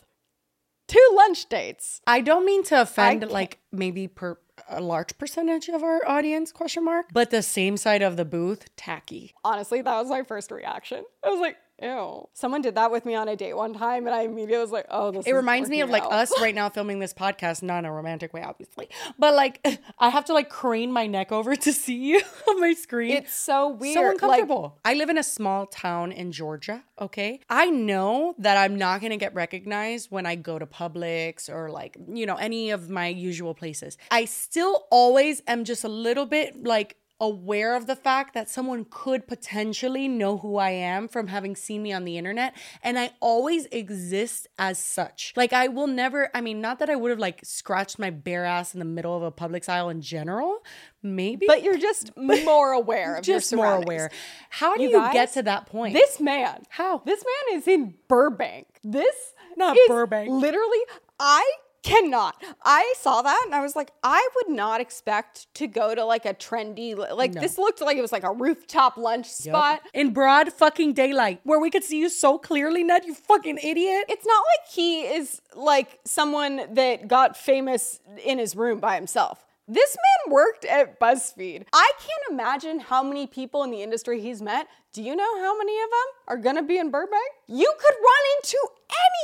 [0.87, 1.99] two lunch dates.
[2.07, 4.37] I don't mean to offend like maybe per
[4.69, 8.73] a large percentage of our audience question mark, but the same side of the booth,
[8.77, 9.33] tacky.
[9.43, 11.03] Honestly, that was my first reaction.
[11.25, 12.29] I was like, ew.
[12.33, 14.85] Someone did that with me on a date one time and I immediately was like,
[14.89, 17.85] oh, this It reminds me of like us right now filming this podcast, not in
[17.85, 18.89] a romantic way, obviously.
[19.17, 19.65] But like
[19.99, 23.11] I have to like crane my neck over to see you on my screen.
[23.17, 23.93] It's so weird.
[23.95, 24.79] so Like, uncomfortable.
[24.85, 27.39] I live in a small town in Georgia, okay?
[27.49, 31.69] I know that I'm not going to get recognized when I go to Publix or
[31.69, 33.97] like, you know, any of my usual places.
[34.11, 38.85] I still always am just a little bit like aware of the fact that someone
[38.89, 43.11] could potentially know who I am from having seen me on the internet and I
[43.19, 45.33] always exist as such.
[45.35, 48.45] Like I will never I mean not that I would have like scratched my bare
[48.45, 50.59] ass in the middle of a public aisle in general,
[51.01, 54.11] maybe but you're just more aware of just more aware.
[54.49, 55.93] How do You you, guys, get to that point?
[55.93, 56.99] This man, How?
[57.05, 58.67] This man is in Burbank.
[58.83, 60.29] This Not Burbank.
[60.29, 60.79] Literally,
[61.19, 61.49] I
[61.83, 62.41] cannot.
[62.63, 66.25] I saw that and I was like, I would not expect to go to like
[66.25, 69.81] a trendy, like this looked like it was like a rooftop lunch spot.
[69.93, 74.05] in broad fucking daylight where we could see you so clearly, Ned, you fucking idiot.
[74.09, 79.42] It's not like he is like someone that got famous in his room by himself.
[79.67, 81.63] This man worked at BuzzFeed.
[81.71, 84.67] I can't imagine how many people in the industry he's met.
[84.91, 87.23] Do you know how many of them are gonna be in Burbank?
[87.47, 88.57] You could run into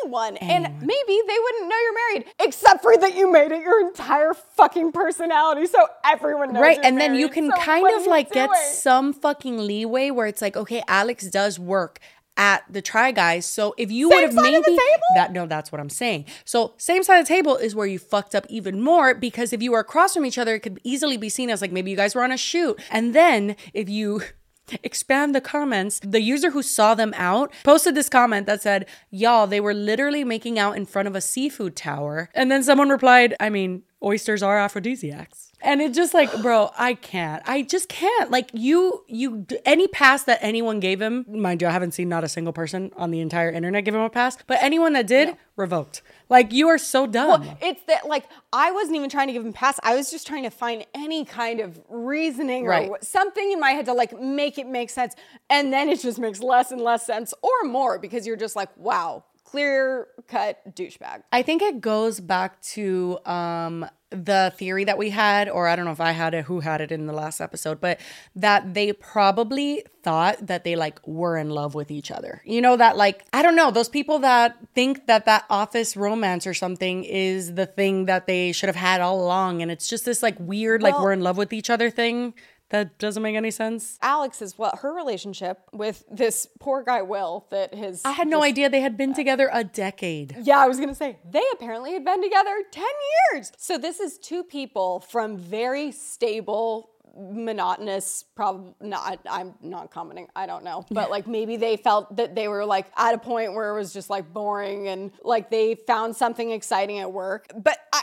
[0.01, 3.85] anyone and maybe they wouldn't know you're married, except for that you made it your
[3.85, 6.61] entire fucking personality so everyone knows.
[6.61, 6.79] Right.
[6.81, 10.55] And then you can So kind of like get some fucking leeway where it's like,
[10.55, 11.99] okay, Alex does work
[12.39, 13.45] at the Try Guys.
[13.45, 15.03] So if you would have side of the maybe table?
[15.15, 16.25] that no, that's what I'm saying.
[16.45, 19.61] So same side of the table is where you fucked up even more because if
[19.61, 21.97] you were across from each other, it could easily be seen as like maybe you
[21.97, 22.81] guys were on a shoot.
[22.89, 24.23] And then if you
[24.83, 29.45] expand the comments, the user who saw them out posted this comment that said, Y'all,
[29.45, 32.29] they were literally making out in front of a seafood tower.
[32.33, 35.48] And then someone replied, I mean, oysters are aphrodisiacs.
[35.61, 37.43] And it just like, bro, I can't.
[37.45, 38.31] I just can't.
[38.31, 42.23] Like you, you, any pass that anyone gave him, mind you, I haven't seen not
[42.23, 45.35] a single person on the entire internet give him a pass, but anyone that did,
[45.57, 46.01] revoked.
[46.29, 47.41] Like you are so dumb.
[47.41, 49.79] Well, it's that like I wasn't even trying to give him pass.
[49.83, 52.89] I was just trying to find any kind of reasoning or Right.
[52.89, 55.15] wh- something in my head to like make it make sense,
[55.49, 58.69] and then it just makes less and less sense, or more because you're just like,
[58.77, 61.23] wow, clear cut douchebag.
[61.31, 65.85] I think it goes back to um the theory that we had, or I don't
[65.85, 67.99] know if I had it, who had it in the last episode, but
[68.35, 72.41] that they probably thought that they like were in love with each other.
[72.43, 76.47] You know, that like, I don't know, those people that think that that office romance
[76.47, 79.61] or something is the thing that they should have had all along.
[79.61, 82.33] And it's just this like weird, like we're in love with each other thing
[82.69, 83.97] that doesn't make any sense.
[84.01, 88.43] Alex is what her relationship with this poor guy Will that his I had no
[88.43, 90.35] idea they had been together a decade.
[90.41, 92.85] Yeah, I was gonna say they apparently had been together 10
[93.33, 93.51] years.
[93.57, 100.45] So this is two people from very stable, monotonous, probably not, I'm not commenting, I
[100.45, 100.85] don't know.
[100.91, 103.93] But like maybe they felt that they were like at a point where it was
[103.93, 107.47] just like boring and like they found something exciting at work.
[107.55, 108.01] But I,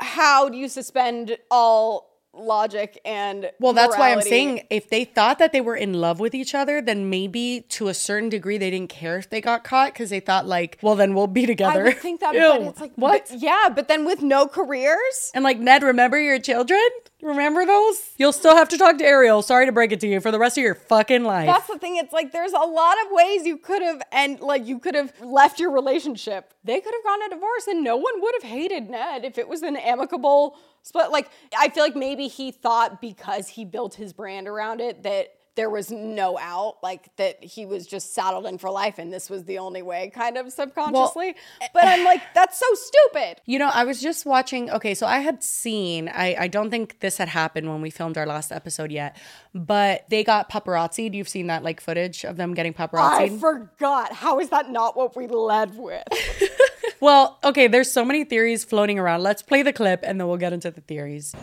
[0.00, 5.38] how do you suspend all logic and Well, that's why I'm saying if they thought
[5.38, 8.70] that they were in love with each other, then maybe to a certain degree they
[8.70, 11.86] didn't care if they got caught because they thought like, well, then we'll be together.
[11.86, 13.28] i think that, Ew, but it's like what?
[13.28, 16.80] but- yeah, but then with no careers, and like Ned, remember your children?
[17.20, 17.96] Remember those?
[18.16, 19.42] You'll still have to talk to Ariel.
[19.42, 21.46] Sorry to break it to you for the rest of your fucking life.
[21.46, 21.96] That's the thing.
[21.96, 25.12] It's like there's a lot of ways you could have, and like you could have
[25.20, 26.54] left your relationship.
[26.62, 29.48] They could have gone to divorce, and no one would have hated Ned if it
[29.48, 30.56] was an amicable
[30.88, 31.10] split.
[31.10, 35.34] Like I feel like maybe he thought because he built his brand around it that
[35.58, 39.28] there was no out, like that he was just saddled in for life, and this
[39.28, 41.34] was the only way, kind of subconsciously.
[41.60, 43.40] Eh, but I'm like, that's so stupid.
[43.44, 44.70] You know, I was just watching.
[44.70, 46.08] Okay, so I had seen.
[46.10, 49.16] I I don't think this had happened when we filmed our last episode yet,
[49.52, 51.12] but they got paparazzi.
[51.12, 53.18] You've seen that like footage of them getting paparazzi?
[53.18, 54.12] I forgot.
[54.12, 56.04] How is that not what we led with?
[57.00, 57.68] well, okay.
[57.68, 59.22] There's so many theories floating around.
[59.22, 61.34] Let's play the clip and then we'll get into the theories.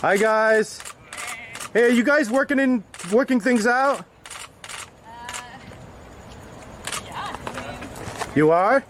[0.00, 0.80] Hi guys.
[1.72, 4.04] Hey, are you guys working in working things out?
[8.36, 8.84] You are?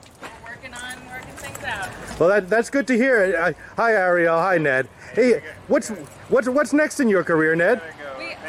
[0.44, 1.88] working on working things out.
[2.18, 3.36] Well, that, that's good to hear.
[3.38, 4.36] Uh, hi, Ariel.
[4.36, 4.88] Hi, Ned.
[5.14, 5.90] Hey, what's
[6.28, 7.80] what's what's next in your career, Ned?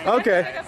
[0.08, 0.62] Okay.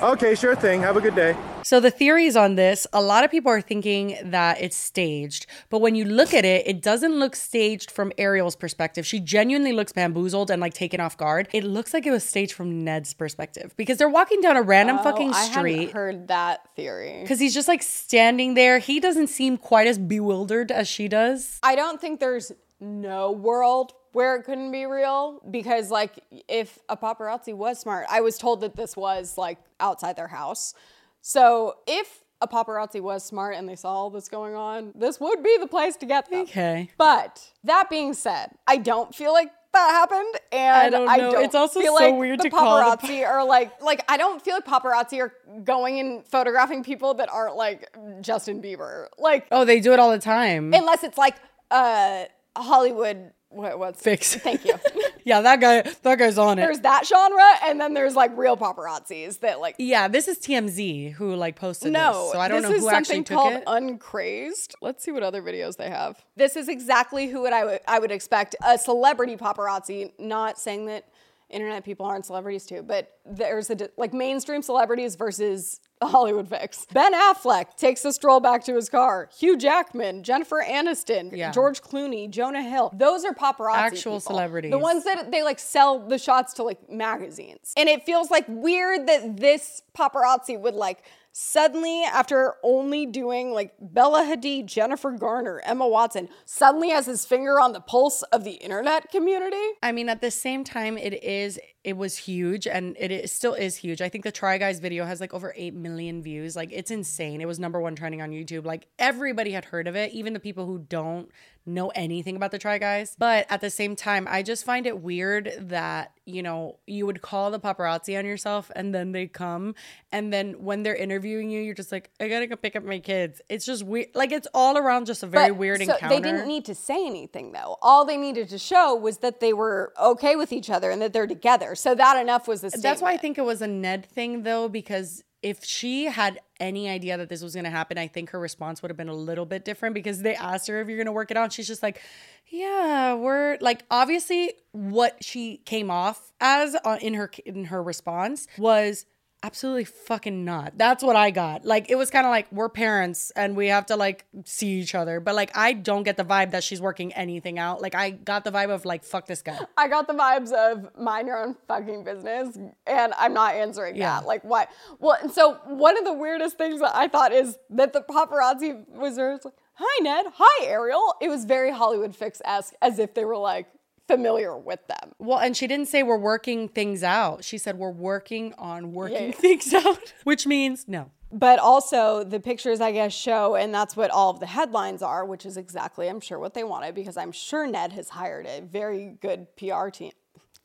[0.00, 0.80] Okay, sure thing.
[0.82, 1.36] Have a good day.
[1.64, 5.80] So the theories on this, a lot of people are thinking that it's staged, but
[5.80, 9.04] when you look at it, it doesn't look staged from Ariel's perspective.
[9.04, 11.48] She genuinely looks bamboozled and like taken off guard.
[11.52, 14.98] It looks like it was staged from Ned's perspective because they're walking down a random
[15.00, 15.74] oh, fucking street.
[15.74, 17.18] I hadn't heard that theory.
[17.20, 18.78] Because he's just like standing there.
[18.78, 21.58] He doesn't seem quite as bewildered as she does.
[21.62, 26.96] I don't think there's no world where it couldn't be real because like if a
[26.96, 30.74] paparazzi was smart, I was told that this was like outside their house.
[31.20, 35.42] So if a paparazzi was smart and they saw all this going on, this would
[35.42, 36.42] be the place to get them.
[36.42, 36.90] Okay.
[36.96, 41.54] But that being said, I don't feel like that happened, and don't I don't It's
[41.54, 44.40] also feel so like weird the to call the paparazzi are like like I don't
[44.40, 47.86] feel like paparazzi are going and photographing people that aren't like
[48.22, 50.72] Justin Bieber, like Oh, they do it all the time.
[50.72, 51.36] unless it's like
[51.70, 52.24] uh
[52.56, 53.32] Hollywood.
[53.50, 54.34] What, what's Fix.
[54.36, 54.74] Thank you.
[55.24, 56.62] yeah, that guy, that guy's on it.
[56.62, 59.76] there's that genre, and then there's like real paparazzis that like.
[59.78, 62.32] yeah, this is TMZ who like posted No, this.
[62.32, 63.64] So I don't this know is who actually something took called it.
[63.66, 64.74] Uncrazed.
[64.82, 66.22] Let's see what other videos they have.
[66.36, 70.12] This is exactly who would I would I would expect a celebrity paparazzi.
[70.18, 71.04] Not saying that
[71.50, 76.86] internet people aren't celebrities too, but there's a like mainstream celebrities versus Hollywood fix.
[76.92, 79.28] Ben Affleck takes a stroll back to his car.
[79.36, 81.50] Hugh Jackman, Jennifer Aniston, Yeah.
[81.50, 82.90] George Clooney, Jonah Hill.
[82.94, 83.74] Those are paparazzi.
[83.76, 84.20] Actual people.
[84.20, 84.70] celebrities.
[84.70, 87.72] The ones that they like sell the shots to like magazines.
[87.76, 91.02] And it feels like weird that this paparazzi would like
[91.40, 97.60] suddenly after only doing like Bella Hadid, Jennifer Garner, Emma Watson, suddenly has his finger
[97.60, 99.62] on the pulse of the internet community.
[99.80, 103.54] I mean, at the same time, it is it was huge and it is, still
[103.54, 104.02] is huge.
[104.02, 106.56] I think the Try Guys video has like over eight million views.
[106.56, 107.40] Like it's insane.
[107.40, 108.64] It was number one trending on YouTube.
[108.66, 111.30] Like everybody had heard of it, even the people who don't
[111.68, 113.14] know anything about the Try Guys.
[113.18, 117.22] But at the same time, I just find it weird that you know you would
[117.22, 119.74] call the paparazzi on yourself and then they come
[120.12, 122.98] and then when they're interviewing you, you're just like, I gotta go pick up my
[122.98, 123.40] kids.
[123.48, 124.08] It's just weird.
[124.14, 126.14] Like it's all around just a very But- weird so encounter.
[126.14, 127.76] They didn't need to say anything though.
[127.82, 131.12] All they needed to show was that they were okay with each other and that
[131.12, 131.74] they're together.
[131.74, 132.82] So that enough was a statement.
[132.82, 136.88] That's why I think it was a Ned thing though, because if she had any
[136.88, 139.46] idea that this was gonna happen, I think her response would have been a little
[139.46, 141.52] bit different because they asked her if you're gonna work it out.
[141.52, 142.00] She's just like,
[142.46, 148.46] Yeah, we're like obviously what she came off as uh, in her in her response
[148.58, 149.06] was
[149.42, 150.76] absolutely fucking not.
[150.76, 151.64] That's what I got.
[151.64, 154.94] Like it was kind of like we're parents and we have to like see each
[154.94, 155.20] other.
[155.20, 157.80] But like I don't get the vibe that she's working anything out.
[157.80, 159.58] Like I got the vibe of like fuck this guy.
[159.76, 164.20] I got the vibes of mind your own fucking business, and I'm not answering Yeah.
[164.20, 164.26] that.
[164.26, 164.66] Like, why?
[164.98, 168.88] Well, and so one of the weirdest things that I thought is that the paparazzi
[168.88, 170.26] was there, like, "Hi, Ned.
[170.36, 173.66] Hi, Ariel." It was very Hollywood fix esque, as if they were like
[174.08, 175.12] familiar with them.
[175.18, 177.44] Well, and she didn't say we're working things out.
[177.44, 179.32] She said we're working on working Yeah.
[179.32, 181.10] things out, which means no.
[181.30, 185.26] But also, the pictures, I guess, show, and that's what all of the headlines are,
[185.26, 188.62] which is exactly, I'm sure, what they wanted, because I'm sure Ned has hired a
[188.62, 190.12] very good PR team.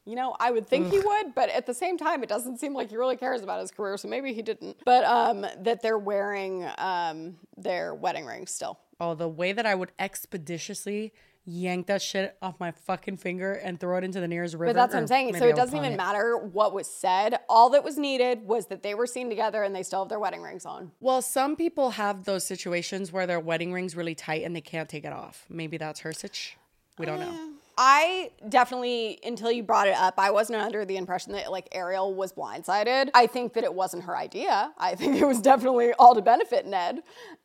[0.06, 2.74] You know, I would think he would, but at the same time, it doesn't seem
[2.74, 4.78] like he really cares about his career, so maybe he didn't.
[4.86, 8.80] But um, that they're wearing um, their wedding rings still.
[9.02, 11.14] Oh, the way that I would expeditiously
[11.46, 14.66] yank that shit off my fucking finger and throw it into the nearest river.
[14.68, 15.36] But that's what I'm saying.
[15.36, 15.98] So it doesn't even it.
[15.98, 17.40] matter what was said.
[17.50, 20.20] All that was needed was that they were seen together and they still have their
[20.20, 20.92] wedding rings on.
[21.00, 24.88] Well, some people have those situations where their wedding ring's really tight and they can't
[24.88, 25.46] take it off.
[25.50, 26.58] Maybe that's her sitch.
[26.98, 27.50] We don't uh, know.
[27.78, 32.14] I definitely, until you brought it up, I wasn't under the impression that like Ariel
[32.14, 33.10] was blindsided.
[33.14, 34.72] I think that it wasn't her idea.
[34.78, 37.02] I think it was definitely all to benefit Ned.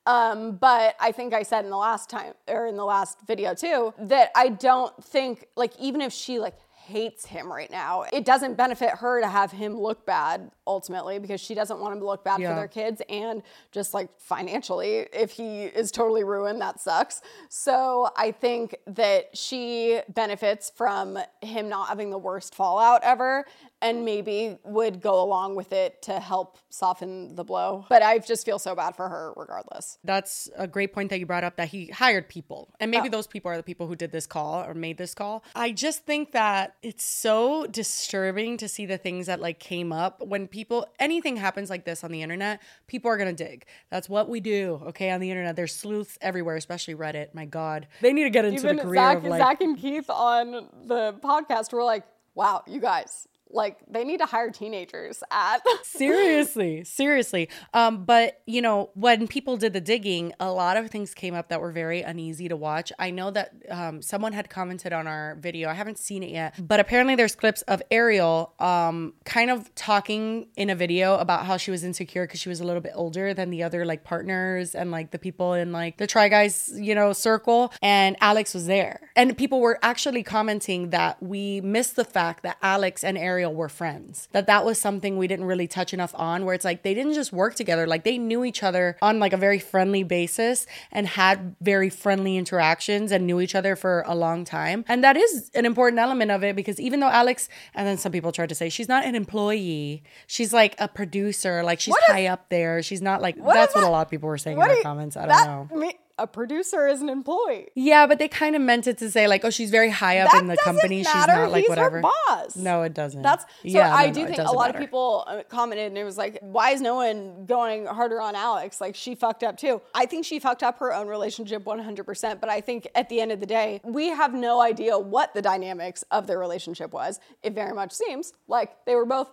[0.07, 3.55] Um, but I think I said in the last time or in the last video
[3.55, 6.55] too that I don't think like even if she like
[6.89, 11.41] hates him right now, it doesn't benefit her to have him look bad ultimately because
[11.41, 12.51] she doesn't want him to look bad Yeah.
[12.51, 18.11] for their kids and just like financially if he is totally ruined that sucks so
[18.19, 23.47] i think that she benefits from him not having the worst fallout ever
[23.81, 28.45] and maybe would go along with it to help soften the blow but i just
[28.45, 31.69] feel so bad for her regardless That's a great point that you brought up that
[31.69, 32.75] he hired people.
[32.81, 33.11] And maybe oh.
[33.11, 35.45] those people are the people who did this call or made this call.
[35.55, 40.27] I just think that it's so disturbing to see the things that like came up
[40.27, 43.67] when people anything happens like this on the internet, people are going to dig.
[43.91, 45.57] That's what we do, okay, on the internet.
[45.57, 47.35] There's sleuths everywhere, especially Reddit.
[47.35, 47.87] My god.
[48.01, 50.69] They need to get into even the career zach, of like zach and keith on
[50.87, 52.05] the podcast were like
[52.35, 57.49] wow you guys like they need to hire teenagers at seriously seriously.
[57.75, 61.49] Um but you know when people did the digging a lot of things came up
[61.49, 62.93] that were very uneasy to watch.
[62.99, 65.69] I know that um someone had commented on our video.
[65.69, 70.49] I haven't seen it yet but apparently there's clips of ariel um kind of talking
[70.57, 73.35] in a video about how she was insecure because she was a little bit older
[73.35, 76.95] than the other like partners and like the people in like the try guys you
[76.95, 79.11] know circle and alex was there.
[79.17, 83.69] And people were actually commenting that we missed the fact that alex and ariel were
[83.69, 84.29] friends.
[84.33, 87.15] That that was something we didn't really touch enough on where it's like they didn't
[87.15, 87.87] just work together.
[87.87, 92.37] Like they knew each other on like a very friendly basis and had very friendly
[92.37, 94.85] interactions and knew each other for a long time.
[94.89, 98.13] And that is an important element of it because even though alex and then some
[98.13, 100.03] people tried to say she's not an employee.
[100.27, 101.63] She's like a producer.
[101.63, 102.83] Like she's high up there.
[102.83, 104.83] She's not like that's is what a lot of people were saying in What the
[104.83, 105.17] comments.
[105.17, 105.79] I don't that, know.
[105.81, 109.29] me- a producer is an employee yeah, but they kind of meant it to say
[109.29, 111.05] like, oh, she's very high up That in the company.
[111.05, 112.01] She's not like He's whatever.
[112.01, 112.57] boss.
[112.57, 113.23] No, it doesn't.
[113.23, 113.49] That's so.
[113.63, 116.19] Yeah, I no, do no, think a lot of people uh, commented, and it was
[116.19, 118.81] like, "Why is no one going harder on Alex?
[118.81, 122.05] Like she fucked up too." I think she fucked up her own relationship 100.
[122.05, 125.35] percent But I think at the end of the day, we have no idea what
[125.35, 127.21] the dynamics of their relationship was.
[127.43, 129.31] It very much seems like they were both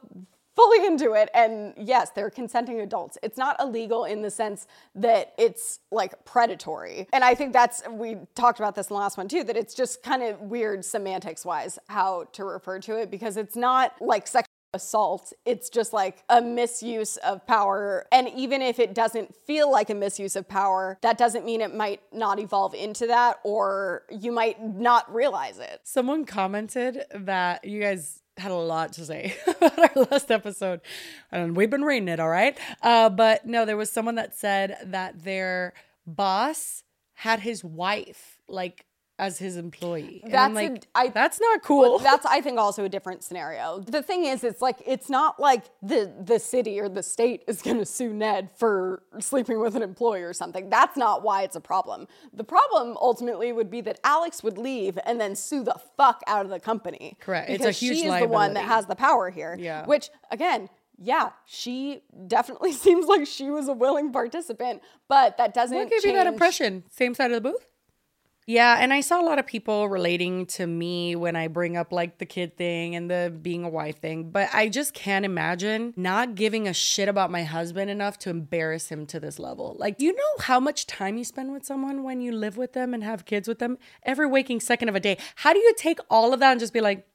[0.55, 1.29] fully into it.
[1.33, 3.17] And yes they're consenting adults.
[3.23, 7.07] It's not illegal in the sense that it's like predatory.
[7.13, 9.73] And i think that's we talked about this in the last one too that it's
[9.73, 14.27] just kind of weird semantics wise how to refer to it because it's not like
[14.27, 15.33] sexual assault.
[15.45, 18.05] It's just like a misuse of power.
[18.11, 21.73] And even if it doesn't feel like a misuse of power that doesn't mean it
[21.73, 25.79] might not evolve into that or you might not realize it.
[25.83, 30.81] Someone commented that you guys had a lot to say about our last episode,
[31.31, 32.57] and we've been reading it, all right?
[32.81, 35.73] Uh, but no, there was someone that said that their
[36.05, 36.83] boss
[37.15, 38.85] had his wife like
[39.17, 40.19] as his employee.
[40.23, 41.99] And That's like, I- that's not cool.
[41.99, 43.79] That's I think also a different scenario.
[43.79, 47.61] The thing is, it's like it's not like the the city or the state is
[47.61, 50.69] going to sue Ned for sleeping with an employee or something.
[50.69, 52.07] That's not why it's a problem.
[52.33, 56.43] The problem ultimately would be that Alex would leave and then sue the fuck out
[56.45, 57.17] of the company.
[57.21, 57.49] Correct.
[57.49, 59.55] It's a Because huge she is the one that has the power here.
[59.59, 59.85] Yeah.
[59.85, 60.69] Which again.
[60.97, 66.05] Yeah, she definitely seems like she was a willing participant, but that doesn't What gave
[66.05, 66.85] you that impression?
[66.89, 67.67] Same side of the booth?
[68.47, 71.91] Yeah, and I saw a lot of people relating to me when I bring up
[71.91, 75.95] like the kid thing and the being a wife thing, but I just can't imagine
[75.97, 79.75] not giving a shit about my husband enough to embarrass him to this level.
[79.79, 82.93] Like, you know how much time you spend with someone when you live with them
[82.93, 85.17] and have kids with them every waking second of a day?
[85.37, 87.07] How do you take all of that and just be like,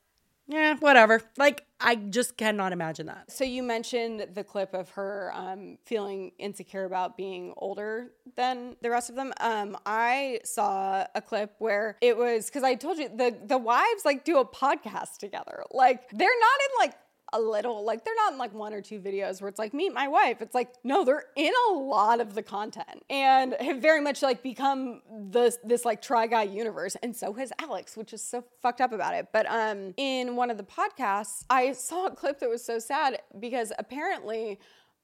[0.51, 1.23] yeah, whatever?
[1.39, 3.31] Like, I just cannot imagine that.
[3.31, 8.91] So you mentioned the clip of her um, feeling insecure about being older than the
[8.91, 9.33] rest of them.
[9.41, 14.05] Um, I saw a clip where it was because I told you the the wives
[14.05, 15.63] like do a podcast together.
[15.71, 16.95] Like they're not in like
[17.33, 19.93] a little like they're not in like one or two videos where it's like meet
[19.93, 20.43] my wife.
[20.43, 24.43] It's like no, they're in a lot of the content and have very much like
[24.43, 26.97] become this this like try guy universe.
[27.03, 29.29] And so has Alex, which is so fucked up about it.
[29.33, 33.21] But um in one of the podcasts, I saw a clip that was so sad
[33.39, 34.59] because apparently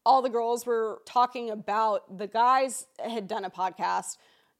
[0.04, 4.16] all the girls were talking about the guys had done a podcast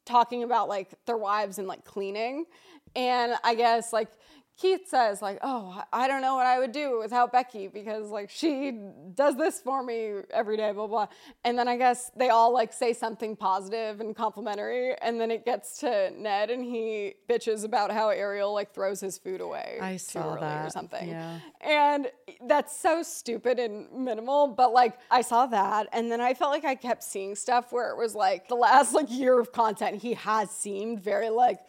[0.06, 2.46] talking about like their wives and like cleaning.
[2.94, 4.08] And I guess like
[4.57, 8.30] Keith says like, "Oh, I don't know what I would do without Becky because like
[8.30, 8.78] she
[9.14, 11.09] does this for me every day, blah blah."
[11.44, 15.44] And then I guess they all like say something positive and complimentary, and then it
[15.44, 19.96] gets to Ned, and he bitches about how Ariel like throws his food away I
[19.96, 21.07] saw early or something.
[21.07, 21.40] yeah.
[21.61, 22.09] And
[22.46, 26.64] that's so stupid and minimal, but like I saw that, and then I felt like
[26.64, 30.14] I kept seeing stuff where it was like the last like year of content, he
[30.14, 31.61] has seemed very like.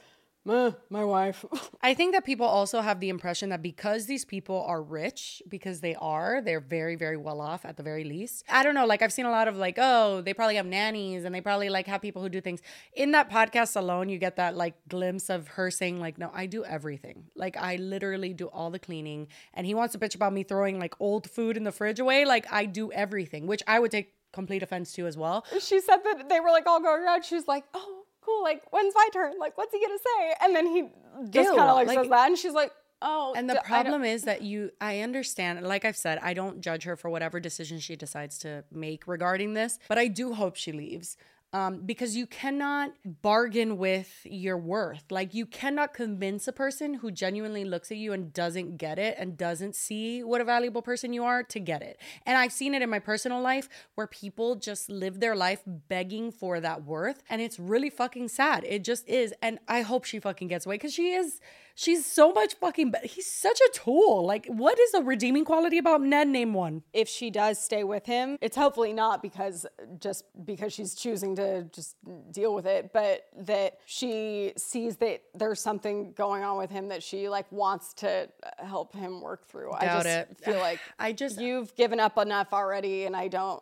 [0.47, 1.43] "Meh, my wife.
[1.81, 5.81] I think that people also have the impression that because these people are rich, because
[5.81, 8.45] they are, they're very, very well off at the very least.
[8.47, 8.85] I don't know.
[8.85, 11.69] Like I've seen a lot of like, oh, they probably have nannies and they probably
[11.69, 12.61] like have people who do things.
[12.93, 16.45] In that podcast alone, you get that like glimpse of her saying like, no, I
[16.45, 17.25] do everything.
[17.35, 19.27] Like I literally do all the cleaning.
[19.53, 22.23] And he wants to bitch about me throwing like old food in the fridge away.
[22.23, 25.45] Like I do everything, which I would take complete offense to as well.
[25.59, 27.25] she said that they were like all going around.
[27.25, 27.96] She's like, oh,
[28.37, 28.43] cool.
[28.43, 29.33] Like, when's my turn?
[29.39, 30.33] Like, what's he gonna say?
[30.41, 30.83] And then he
[31.29, 32.71] just kind of like, like- says that, and she's like,
[33.01, 33.33] oh.
[33.35, 36.83] And the don't- problem is that you, I understand, like I've said, I don't judge
[36.83, 40.71] her for whatever decision she decides to make regarding this, but I do hope she
[40.71, 41.17] leaves.
[41.57, 42.91] Um, because you cannot
[43.23, 45.05] bargain with your worth.
[45.09, 49.15] Like, you cannot convince a person who genuinely looks at you and doesn't get it
[49.17, 51.99] and doesn't see what a valuable person you are to get it.
[52.27, 56.31] And I've seen it in my personal life where people just live their life begging
[56.31, 57.23] for that worth.
[57.27, 58.63] And it's really fucking sad.
[58.63, 59.33] It just is.
[59.41, 61.41] And I hope she fucking gets away because she is.
[61.79, 62.89] She's so much fucking.
[62.89, 64.25] Be- he's such a tool.
[64.25, 66.27] Like, what is a redeeming quality about Ned?
[66.27, 66.81] Name one.
[66.91, 69.67] if she does stay with him, it's hopefully not because
[69.99, 71.95] just because she's choosing to just
[72.31, 77.03] deal with it, but that she sees that there's something going on with him that
[77.03, 79.71] she like wants to help him work through.
[79.73, 80.37] I just it.
[80.43, 83.61] feel like I just- you've given up enough already, and I don't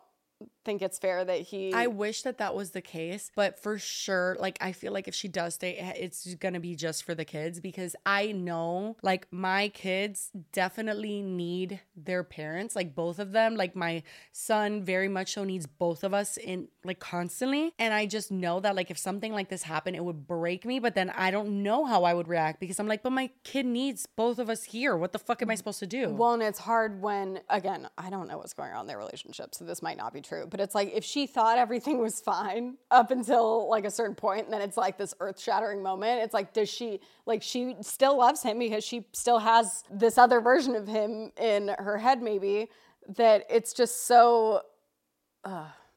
[0.66, 1.72] think it's fair that he.
[1.72, 5.14] I wish that that was the case, but for sure, like I feel like if
[5.14, 9.28] she does stay, eh, it's gonna be just for the kids because I know like
[9.30, 13.56] my kids definitely need their parents, like both of them.
[13.56, 14.02] Like my
[14.32, 18.60] son very much so needs both of us in like constantly, and I just know
[18.60, 20.80] that like if something like this happened, it would break me.
[20.80, 23.64] But then I don't know how I would react because I'm like, but my kid
[23.64, 24.96] needs both of us here.
[24.96, 26.10] What the fuck am I supposed to do?
[26.10, 29.54] Well, and it's hard when, again, I don't know what's going on in their relationship,
[29.54, 30.46] so this might not be true.
[30.48, 34.44] But it's like if she thought everything was fine up until like a certain point,
[34.44, 36.22] and then it's like this earth shattering moment.
[36.22, 40.40] It's like, does she, like, she still loves him because she still has this other
[40.40, 42.68] version of him in her head, maybe,
[43.16, 44.62] that it's just so.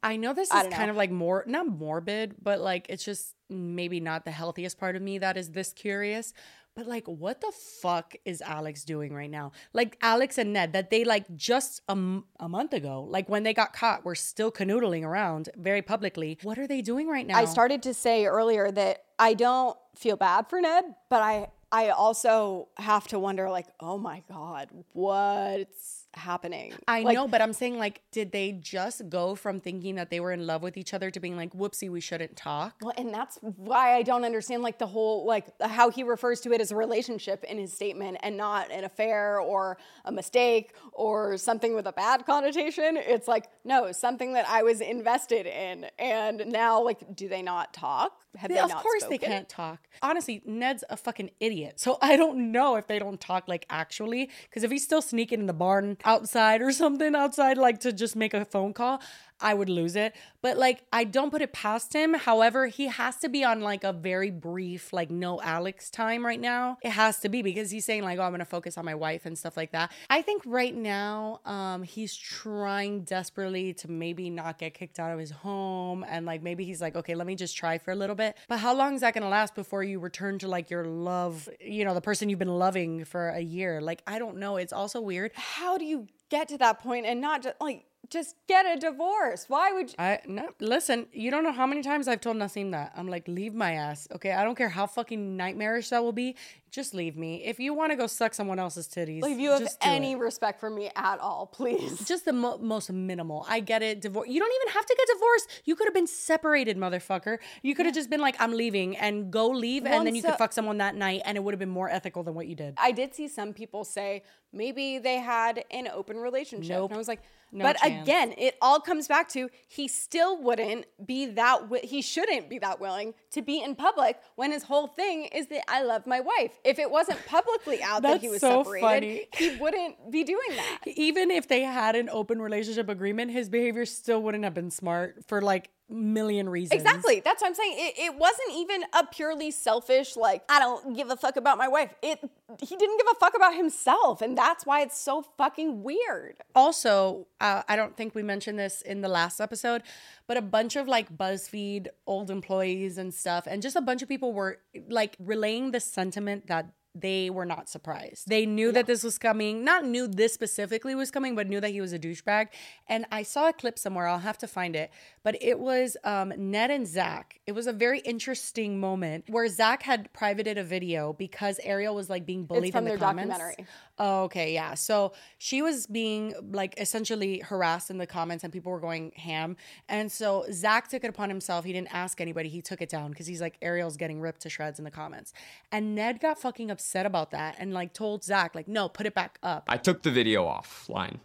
[0.02, 0.92] I know this is don't kind know.
[0.92, 5.02] of like more not morbid, but like it's just maybe not the healthiest part of
[5.02, 6.34] me that is this curious.
[6.80, 7.52] But like, what the
[7.82, 9.52] fuck is Alex doing right now?
[9.74, 13.44] Like Alex and Ned, that they like just a, m- a month ago, like when
[13.44, 16.38] they got caught, were still canoodling around very publicly.
[16.42, 17.38] What are they doing right now?
[17.38, 21.90] I started to say earlier that I don't feel bad for Ned, but I I
[21.90, 26.74] also have to wonder like, oh my god, what's happening?
[26.88, 30.20] I Like, know, but I'm saying like, did they just go from thinking that they
[30.20, 32.76] were in love with each other to being like, whoopsie, we shouldn't talk?
[32.82, 36.52] Well, and that's why I don't understand like the whole like how he refers to
[36.54, 41.38] it as a relationship in his statement and not an affair or a mistake or
[41.38, 42.98] something with a bad connotation.
[42.98, 47.74] It's like no, something that I was invested in, and now like, do they not
[47.74, 48.14] talk?
[48.38, 49.88] Have they of not course they can't talk.
[50.02, 51.80] Honestly, Ned's a fucking idiot.
[51.80, 54.30] So I don't know if they don't talk like actually.
[54.44, 58.16] Because if he's still sneaking in the barn outside or something outside, like to just
[58.16, 59.02] make a phone call,
[59.42, 60.16] I would lose it.
[60.42, 62.14] But like, I don't put it past him.
[62.14, 66.40] However, he has to be on like a very brief, like no Alex time right
[66.40, 66.78] now.
[66.82, 69.26] It has to be because he's saying like, oh, I'm gonna focus on my wife
[69.26, 69.92] and stuff like that.
[70.10, 75.20] I think right now, um, he's trying desperately to maybe not get kicked out of
[75.20, 78.16] his home and like maybe he's like, okay, let me just try for a little
[78.16, 78.38] bit.
[78.48, 81.86] But how long is that gonna last before you return to like your love, you
[81.86, 83.82] know, the person you've been loving for a year?
[83.82, 84.58] Like, I don't know.
[84.58, 85.32] It's also weird.
[85.36, 89.46] How do you get to that point and not just like just get a divorce?
[89.48, 89.96] Why would you?
[90.00, 91.08] I no listen.
[91.12, 94.08] You don't know how many times I've told Nassim that I'm like, leave my ass.
[94.16, 96.36] Okay, I don't care how fucking nightmarish that will be.
[96.72, 97.44] Just leave me.
[97.46, 100.20] If you want to go suck someone else's titties, Like, if you have any it.
[100.20, 102.00] respect for me at all, please.
[102.08, 103.44] just the mo- most minimal.
[103.50, 104.02] I get it.
[104.02, 104.28] Divorce.
[104.30, 105.62] You don't even have to get divorced.
[105.66, 107.40] You could have been separated, motherfucker.
[107.64, 110.22] You could have just been like, I'm leaving, and go leave, Well, and then you
[110.22, 112.46] so- could fuck someone that night, and it would have been more ethical than what
[112.46, 112.76] you did.
[112.78, 114.22] I did see some people say
[114.54, 116.70] maybe they had an open relationship.
[116.70, 116.92] Nope.
[116.92, 117.22] And I was like,
[117.52, 118.04] No but chance.
[118.04, 122.60] again, it all comes back to he still wouldn't be that, wi- he shouldn't be
[122.60, 126.20] that willing to be in public when his whole thing is that I love my
[126.20, 126.52] wife.
[126.64, 129.28] If it wasn't publicly out that he was so separated, funny.
[129.38, 130.80] he wouldn't be doing that.
[130.86, 135.26] Even if they had an open relationship agreement, his behavior still wouldn't have been smart
[135.28, 136.82] for like million reasons.
[136.82, 137.20] Exactly.
[137.20, 137.76] That's what I'm saying.
[137.78, 141.68] It, it wasn't even a purely selfish, like, I don't give a fuck about my
[141.68, 141.94] wife.
[142.02, 142.20] It
[142.60, 144.22] he didn't give a fuck about himself.
[144.22, 146.38] And that's why it's so fucking weird.
[146.56, 149.84] Also, uh, I don't think we mentioned this in the last episode,
[150.28, 154.10] but a bunch of like BuzzFeed old employees and stuff, and just a bunch of
[154.10, 154.60] people were
[154.90, 158.28] like relaying the sentiment that they were not surprised.
[158.28, 161.70] They knew that this was coming, not knew this specifically was coming, but knew that
[161.70, 162.48] he was a douchebag.
[162.88, 164.92] And I saw a clip somewhere, I'll have to find it,
[165.24, 167.40] but it was um, Ned and Zach.
[167.46, 172.10] It was a very interesting moment where Zach had privated a video because Ariel was
[172.10, 173.30] like being bullied in the comments.
[173.30, 173.68] documentary.
[174.00, 174.74] Oh, okay, yeah.
[174.74, 179.58] So she was being like essentially harassed in the comments and people were going ham.
[179.88, 181.66] And so Zach took it upon himself.
[181.66, 182.50] He didn't ask anybody.
[182.50, 185.34] He took it down because he's like, Ariel's getting ripped to shreds in the comments.
[185.72, 189.14] And Ned got fucking upset about that and like told Zach, like, no, put it
[189.14, 189.64] back up.
[189.68, 191.18] I took the video offline.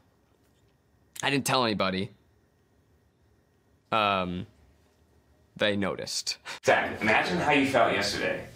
[1.23, 2.11] I didn't tell anybody.
[3.93, 4.47] Um,
[5.57, 6.39] they noticed.
[6.65, 8.47] Zach, imagine how you felt yesterday.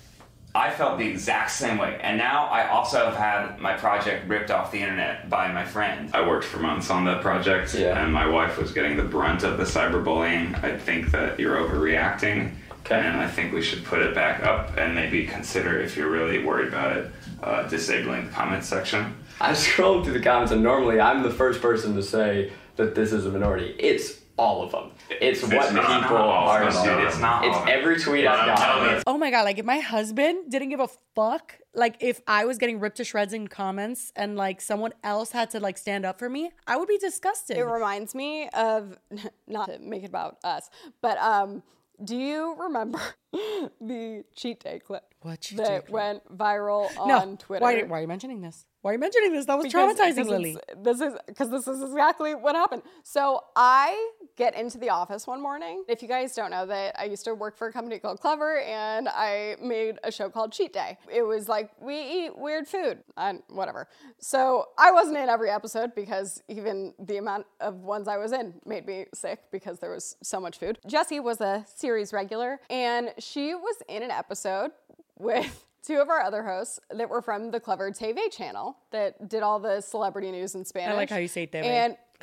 [0.54, 4.50] I felt the exact same way, and now I also have had my project ripped
[4.50, 6.10] off the internet by my friend.
[6.14, 8.02] I worked for months on that project, Yeah.
[8.02, 10.60] and my wife was getting the brunt of the cyberbullying.
[10.64, 12.52] I think that you're overreacting,
[12.90, 13.06] Okay.
[13.06, 16.42] and I think we should put it back up and maybe consider if you're really
[16.42, 17.10] worried about it,
[17.42, 19.14] uh, disabling the comment section.
[19.40, 23.12] I scrolled through the comments, and normally I'm the first person to say that this
[23.12, 23.74] is a minority.
[23.78, 24.92] It's all of them.
[25.10, 27.06] It's, It's what not- not people all are them, dude.
[27.08, 27.74] It's not all It's of them.
[27.78, 29.02] every tweet I've got.
[29.06, 32.56] Oh my god, like if my husband didn't give a fuck, like if I was
[32.56, 36.18] getting ripped to shreds in comments and like someone else had to like stand up
[36.18, 37.58] for me, I would be disgusted.
[37.58, 38.96] It reminds me of
[39.46, 40.70] not to make it about us,
[41.02, 41.62] but um,
[42.02, 43.00] do you remember
[43.32, 45.90] the cheat day clip What cheat that day clip?
[45.90, 47.62] went viral no, on Twitter?
[47.62, 48.66] Why, why are you mentioning this?
[48.88, 49.44] Why are you mentioning this?
[49.44, 50.56] That was Because- traumatizing, Lily.
[50.78, 52.80] This is because this is exactly what happened.
[53.02, 55.84] So I get into the office one morning.
[55.88, 58.66] If you guys don't know that I used to work for a company called Clevver
[58.66, 60.96] and I made a show called Cheat Day.
[61.12, 63.88] It was like we eat weird food and whatever.
[64.20, 68.54] So I wasn't in every episode because even the amount of ones I was in
[68.64, 70.78] made me sick because there was so much food.
[70.88, 74.70] Jessi was a series regular and she was in an episode
[75.18, 79.42] with two of our other hosts that were from the Clevver TV channel that did
[79.42, 80.92] all the celebrity news in Spanish.
[80.92, 81.64] I like how you say TV.
[81.64, 81.96] And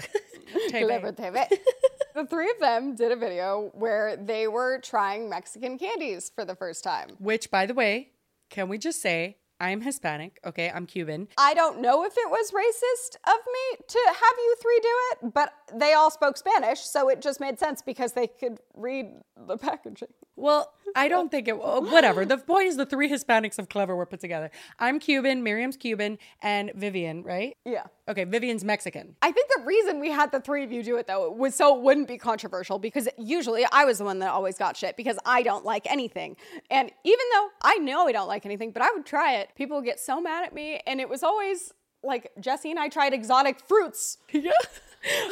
[0.69, 0.83] TV.
[0.83, 1.47] Clevver TV.
[2.15, 6.55] the three of them did a video where they were trying Mexican candies for the
[6.55, 7.09] first time.
[7.19, 8.11] Which, by the way,
[8.49, 10.39] can we just say I'm Hispanic?
[10.45, 11.29] Okay, I'm Cuban.
[11.37, 15.33] I don't know if it was racist of me to have you three do it,
[15.33, 19.07] but they all spoke Spanish, so it just made sense because they could read
[19.47, 20.09] the packaging.
[20.35, 21.57] Well, I don't think it.
[21.57, 22.25] well, Whatever.
[22.25, 24.51] The point is, the three Hispanics of Clevver were put together.
[24.79, 27.55] I'm Cuban, Miriam's Cuban, and Vivian, right?
[27.65, 27.83] Yeah.
[28.07, 29.15] Okay, Vivian's Mexican.
[29.21, 31.75] I think the reason we had the three of you do it though was so
[31.75, 35.17] it wouldn't be controversial because usually I was the one that always got shit because
[35.25, 36.35] I don't like anything.
[36.69, 39.77] And even though I know I don't like anything, but I would try it, people
[39.77, 40.81] would get so mad at me.
[40.85, 41.73] And it was always
[42.05, 44.17] like Jessi and I tried exotic fruits.
[44.31, 44.51] Yeah.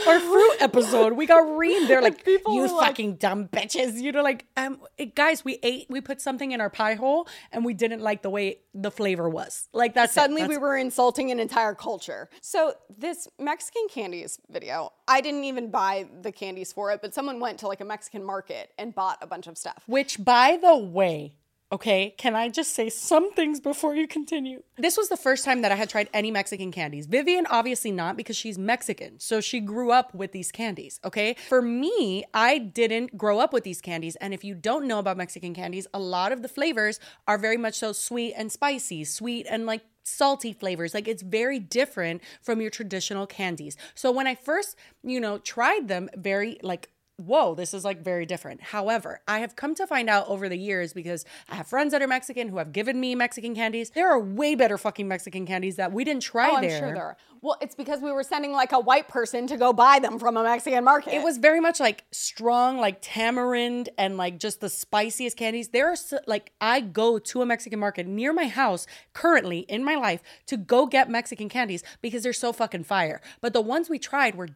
[0.08, 1.88] Our fruit episode, we got reamed.
[1.88, 4.00] They're like, people you were like- fucking dumb bitches.
[4.00, 7.28] You know, like, um, it- guys, we ate, we put something in our pie hole,
[7.52, 9.68] and we didn't like the way the flavor was.
[9.74, 10.16] Like that's it.
[10.16, 12.30] Suddenly we were insulting an entire culture.
[12.42, 17.40] So this Mexican candies video, I didn't even buy the candies for it, but someone
[17.40, 19.82] went to like a Mexican market and bought a bunch of stuff.
[19.88, 21.34] Which, by the way,
[21.74, 24.62] okay, can I just say some things before you continue?
[24.78, 27.08] This was the first time that I had tried any Mexican candies.
[27.08, 29.20] Vivian, obviously not, because she's Mexican.
[29.20, 31.36] So she grew up with these candies, okay?
[31.50, 34.16] For me, I didn't grow up with these candies.
[34.18, 37.58] And if you don't know about Mexican candies, a lot of the flavors are very
[37.58, 40.94] much so sweet and spicy, sweet and like salty flavors.
[40.94, 43.78] Like it's very different from your traditional candies.
[43.96, 48.26] So when I first, you know, tried them, very like whoa, this is like very
[48.26, 48.62] different.
[48.62, 52.02] However, I have come to find out over the years because I have friends that
[52.02, 53.92] are Mexican who have given me Mexican candies.
[53.92, 57.04] There are way better fucking Mexican candies that we didn't try Oh, I'm sure there
[57.04, 57.18] are.
[57.42, 60.38] Well, it's because we were sending like a white person to go buy them from
[60.38, 61.14] a Mexican market.
[61.14, 65.70] It was very much like strong, like tamarind and like just the spiciest candies.
[65.70, 69.84] There are so, like, I go to a Mexican market near my house currently in
[69.84, 73.22] my life to go get Mexican candies because they're so fucking fire.
[73.42, 74.50] But the ones we tried were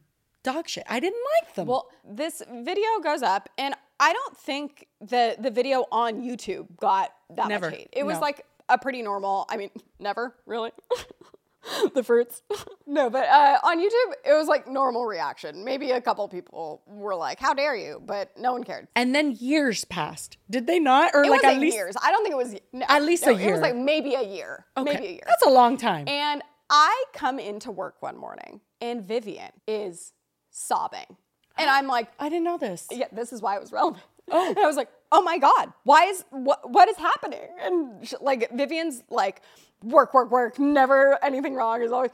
[0.53, 0.83] dog shit.
[0.89, 1.67] I didn't like them.
[1.67, 7.09] Well, this video goes up, and I don't think the the video on YouTube got
[7.35, 7.69] that Never.
[7.69, 7.89] much hate.
[7.93, 8.21] It was No.
[8.21, 9.45] like a pretty normal.
[9.49, 10.71] I mean, never really.
[11.95, 12.41] the fruits,
[12.87, 15.65] no, but uh, on YouTube it was like normal reaction.
[15.65, 18.87] Maybe a couple people were like, "How dare you?" But no one cared.
[18.95, 20.37] and then years passed.
[20.49, 21.11] Did they not?
[21.13, 21.95] Or It like at least years.
[22.01, 24.23] I don't think it was no, At least no, a It was like maybe a
[24.23, 24.65] year.
[24.77, 24.93] Okay.
[24.93, 25.23] Maybe a year.
[25.27, 26.07] That's a long time.
[26.07, 30.13] And I come into work one morning, and Vivian is
[30.57, 31.05] sobbing.
[31.59, 32.85] And I'm like, I didn't know this.
[32.91, 34.03] yeah, this is why it was relevant.
[34.29, 34.49] Oh.
[34.49, 37.47] And I was like, oh my God, why is, what, what is happening?
[37.61, 39.41] And sh like, Vivian's like,
[39.81, 42.11] work, work, work, never anything wrong is always,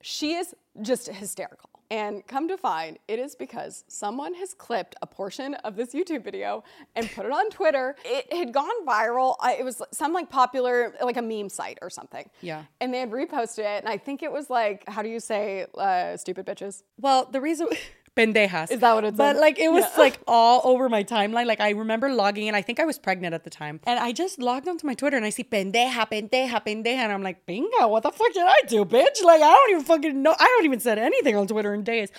[0.00, 1.70] she is just hysterical.
[1.92, 6.24] And come to find, it is because someone has clipped a portion of this YouTube
[6.24, 6.64] video
[6.96, 7.96] and put it on Twitter.
[8.02, 9.36] It had gone viral.
[9.42, 12.30] I, it was some like popular, like a meme site or something.
[12.40, 12.62] Yeah.
[12.80, 13.84] And they had reposted it.
[13.84, 16.82] And I think it was like, how do you say uh, stupid bitches?
[16.98, 17.68] Well, the reason
[18.16, 19.40] pendejas Is that what it But said?
[19.40, 20.02] like it was Yeah.
[20.02, 21.46] like all over my timeline.
[21.46, 22.54] Like I remember logging in.
[22.54, 25.16] I think I was pregnant at the time, and I just logged onto my Twitter
[25.16, 28.60] and I see pendeja, pendeja, pendeja, and I'm like, bingo, what the fuck did I
[28.68, 29.22] do, bitch?
[29.24, 30.34] Like I don't even fucking know.
[30.38, 32.10] I don't even said anything on Twitter in days,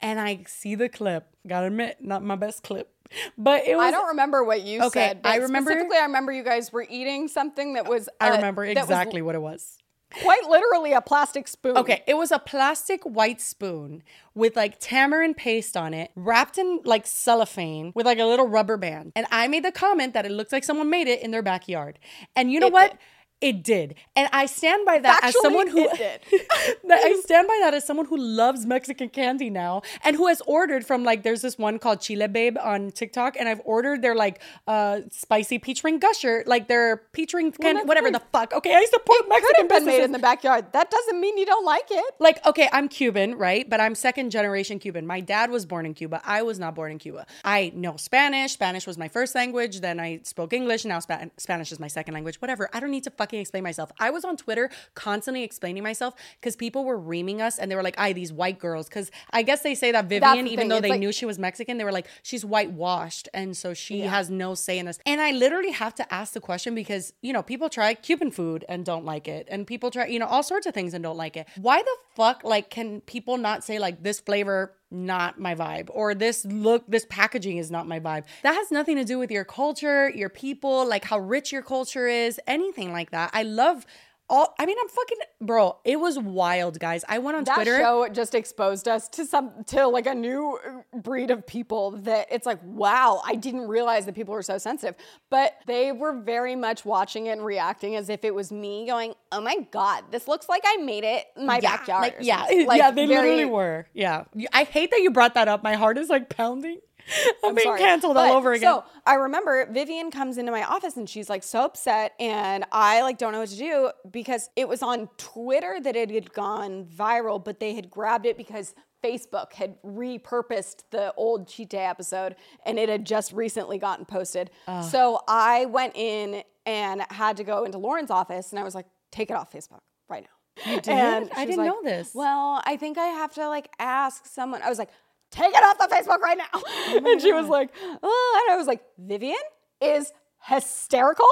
[0.00, 1.26] and I see the clip.
[1.46, 2.92] Gotta admit, not my best clip,
[3.38, 3.86] but it was.
[3.86, 5.22] I don't remember what you Okay, said.
[5.22, 5.96] But I remember- specifically.
[5.98, 8.08] I remember you guys were eating something that was.
[8.20, 9.78] I uh, remember that was exactly what it was.
[10.12, 11.76] Quite literally a plastic spoon.
[11.76, 14.02] Okay, it was a plastic white spoon
[14.34, 18.76] with like tamarind paste on it, wrapped in like cellophane with like a little rubber
[18.76, 19.12] band.
[19.16, 21.98] And I made the comment that it looked like someone made it in their backyard.
[22.36, 22.90] And you know It what?
[22.92, 22.98] did.
[23.40, 23.94] It did.
[24.16, 26.46] And I stand by that as someone who it did.
[26.90, 30.84] I stand by that as someone who loves Mexican candy now and who has ordered
[30.84, 34.40] from like there's this one called Chile Babe on TikTok and I've ordered their like
[34.66, 38.20] uh spicy peach ring gusher, like their peach ring candy, that's whatever great.
[38.20, 38.52] the fuck.
[38.54, 40.72] Okay, I support Could Mexican have been made in the backyard.
[40.72, 42.14] That doesn't mean you don't like it.
[42.18, 45.94] like okay i'm cuban right but i'm second generation cuban my dad was born in
[45.94, 49.80] cuba i was not born in cuba i know spanish spanish was my first language
[49.80, 53.04] then i spoke english now Spa- spanish is my second language whatever i don't need
[53.04, 53.92] to fucking explain myself.
[54.00, 57.82] I was on twitter constantly explaining myself because people were reaming us and they were
[57.82, 60.68] like i these white girls because i guess they say that vivian the even thing,
[60.68, 63.74] though it's they like- knew she was mexican they were like she's whitewashed and so
[63.74, 64.98] she has no say in this.
[65.04, 68.64] And i literally have to ask the question because you know people try cuban food
[68.68, 71.16] and don't like it and people try you know all sorts of things and don't
[71.16, 71.46] like it.
[71.56, 76.14] Why the fuck like can people not say like this flavor not my vibe or
[76.14, 78.24] this look this packaging is not my vibe.
[78.42, 82.06] That has nothing to do with your culture your people like how rich your culture
[82.06, 83.30] is anything like that.
[83.32, 83.84] I love
[84.30, 87.72] all i mean i'm fucking bro it was wild guys i went on That twitter
[87.72, 91.92] That show just exposed us to some to like a new uh, breed of people
[91.92, 94.94] that it's like, wow, I didn't realize that people were so sensitive.
[95.30, 99.14] But they were very much watching it and reacting as if it was me going,
[99.32, 102.02] oh my god, this looks like I made it in my yeah, backyard.
[102.02, 102.46] Like, yeah.
[102.66, 103.86] Like, yeah, they very- literally were.
[103.94, 105.62] Yeah, I hate that you brought that up.
[105.62, 106.80] My heart is like pounding.
[107.44, 107.78] I'm, being sorry.
[107.80, 108.70] canceled But, all over again.
[108.70, 113.02] So I remember Vivian comes into my office and she's like so upset, and I
[113.02, 116.84] like don't know what to do because it was on Twitter that it had gone
[116.84, 122.34] viral, but they had grabbed it because Facebook had repurposed the old Cheat Day episode
[122.66, 124.50] and it had just recently gotten posted.
[124.90, 128.86] So I went in and had to go into Lauren's office and I was like,
[129.12, 130.70] take it off Facebook right now.
[130.72, 130.88] You did?
[130.88, 132.10] And I didn't like, know this.
[132.14, 134.62] Well, I think I have to like ask someone.
[134.62, 134.90] I was like,
[135.30, 136.62] take it off the Facebook right now.
[137.10, 137.70] and she was like,
[138.02, 139.36] oh, and I was like, Vivian
[139.80, 140.12] is
[140.42, 141.26] hysterical.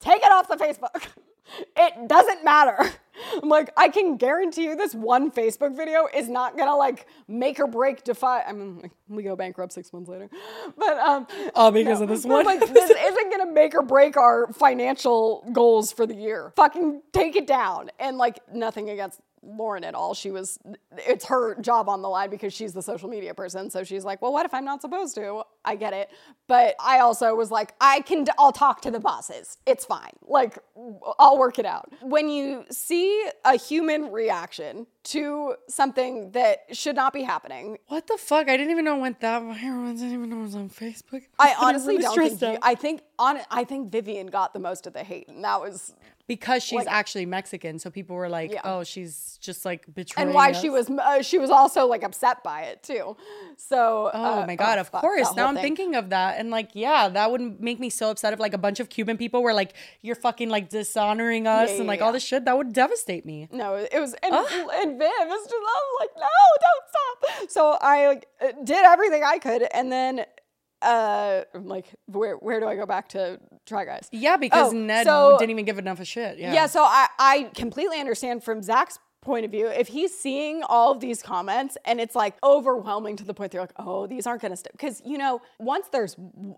[0.00, 1.06] Take it off the Facebook.
[1.76, 2.76] It doesn't matter.
[3.42, 7.58] I'm like, I can guarantee you this one Facebook video is not gonna like make
[7.60, 8.42] or break defy.
[8.42, 10.28] I mean, like, we go bankrupt six months later,
[10.76, 12.44] but um, All because of this one.
[12.44, 16.52] Like, this isn't gonna make or break our financial goals for the year.
[16.56, 17.90] Fucking take it down.
[17.98, 20.14] And like, nothing against Lauren at all.
[20.14, 20.58] She was,
[20.96, 23.70] it's her job on the line because she's the social media person.
[23.70, 25.42] So she's like, well, what if I'm not supposed to?
[25.64, 26.10] I get it.
[26.48, 29.58] But I also was like, I can, I'll talk to the bosses.
[29.66, 30.12] It's fine.
[30.22, 30.58] Like,
[31.18, 31.92] I'll work it out.
[32.02, 38.16] When you see a human reaction to something that should not be happening, what the
[38.16, 38.48] fuck?
[38.48, 39.88] I didn't even know it went that viral.
[39.88, 41.22] I didn't even know it was on Facebook.
[41.38, 42.54] I honestly really don't think.
[42.54, 42.58] You.
[42.62, 43.38] I think on.
[43.50, 45.94] I think Vivian got the most of the hate, and that was
[46.26, 48.60] because she's like- actually Mexican, so people were like, Yeah.
[48.64, 50.60] "Oh, she's just like betraying." and why us.
[50.60, 50.90] she was.
[50.90, 53.16] Uh, she was also like upset by it too.
[53.56, 54.10] So.
[54.12, 54.78] Oh my god!
[54.78, 55.34] of fuck, course.
[55.34, 55.62] Now I'm thing.
[55.62, 58.58] thinking of that, and like, yeah, that would make me so upset if like a
[58.58, 59.72] bunch of Cuban people were like,
[60.02, 62.06] "You're fucking like dishonoring us," Yeah, and like yeah.
[62.06, 62.44] all this shit.
[62.44, 63.48] That would devastate me.
[63.52, 65.54] No, it was and, and Viv was just
[66.00, 66.28] like, no,
[66.66, 67.50] don't stop.
[67.50, 70.24] So I like uh, did everything I could, and then
[70.82, 74.08] uh, I'm like, where where do I go back to Try Guys?
[74.12, 76.38] Yeah, because Oh, Ned so- didn't even give enough of shit.
[76.38, 76.52] Yeah.
[76.52, 80.92] Yeah, so I, I completely understand from Zach's point of view, if he's seeing all
[80.92, 84.40] of these comments and it's like overwhelming to the point they're like, oh, these aren't
[84.40, 84.70] gonna stick.
[84.70, 86.14] Because, you know, once there's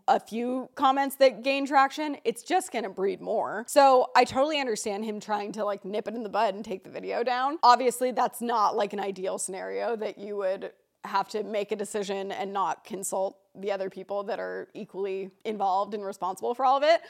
[0.07, 3.65] a few comments that gain traction, it's just gonna breed more.
[3.69, 6.85] So I totally understand him trying to like nip it in the bud and take
[6.85, 7.59] the video down.
[7.63, 10.73] Obviously, that's not like an ideal scenario that you would
[11.09, 15.95] have to make a decision and not consult the other people that are equally involved
[15.95, 17.01] and responsible for all of it.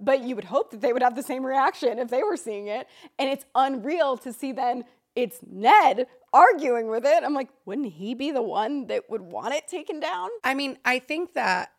[0.00, 2.68] But you would hope that they would have the same reaction if they were seeing
[2.68, 2.86] it.
[3.18, 4.84] And it's unreal to see then
[5.16, 7.24] it's Ned arguing with it.
[7.24, 10.28] I'm like, wouldn't he be the one that would want it taken down?
[10.44, 11.72] I mean, I think that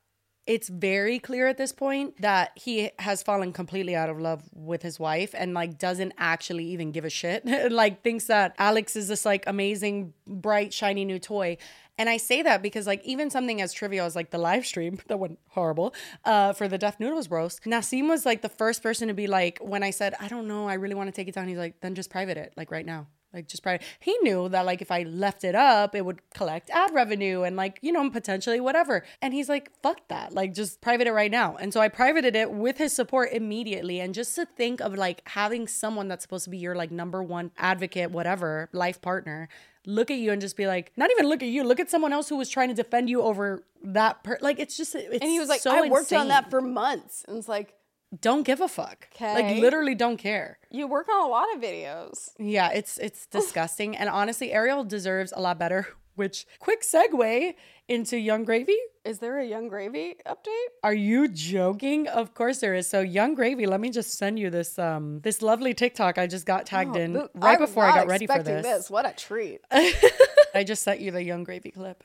[0.49, 4.81] it's very clear at this point that he has fallen completely out of love with
[4.81, 7.45] his wife and like doesn't actually even give a shit.
[7.71, 11.55] like thinks that Alex is this like amazing, bright, shiny new toy.
[11.99, 14.99] And I say that because like even something as trivial as like the live stream
[15.07, 15.93] that went horrible
[16.25, 19.59] uh, for the Def Noodles roast, Nassim was like the first person to be like,
[19.61, 21.79] when I said, I don't know, I really want to take it down, he's like,
[21.81, 23.85] then just private it, like right now like just private.
[23.99, 27.55] He knew that like if I left it up, it would collect ad revenue and
[27.55, 29.03] like, you know, potentially whatever.
[29.21, 30.33] And he's like, fuck that.
[30.33, 31.55] Like just private it right now.
[31.55, 33.99] And so I privated it with his support immediately.
[33.99, 37.21] And just to think of like having someone that's supposed to be your like number
[37.21, 39.47] one advocate, whatever, life partner,
[39.85, 42.13] look at you and just be like, not even look at you, look at someone
[42.13, 45.29] else who was trying to defend you over that per like it's just it's And
[45.29, 47.23] he was like, so I worked on that for months.
[47.27, 47.75] And it's like,
[48.17, 49.07] don't give a fuck.
[49.19, 50.57] Like literally don't care.
[50.71, 52.29] you work on a lot of videos.
[52.39, 53.95] Yeah, it's it's disgusting.
[53.95, 55.87] and honestly, Ariel deserves a lot better.
[56.15, 57.53] Which quick segue
[57.87, 58.75] into Yung Gravy.
[59.05, 60.69] Is there a Yung Gravy update?
[60.83, 62.07] Are you joking?
[62.09, 62.87] Of course there is.
[62.89, 66.45] So Yung Gravy, let me just send you this um this lovely TikTok I just
[66.45, 68.89] got tagged in Th- right was before I got ready for expecting this.
[68.89, 69.61] What a treat.
[69.71, 72.03] I just sent you the Yung Gravy clip.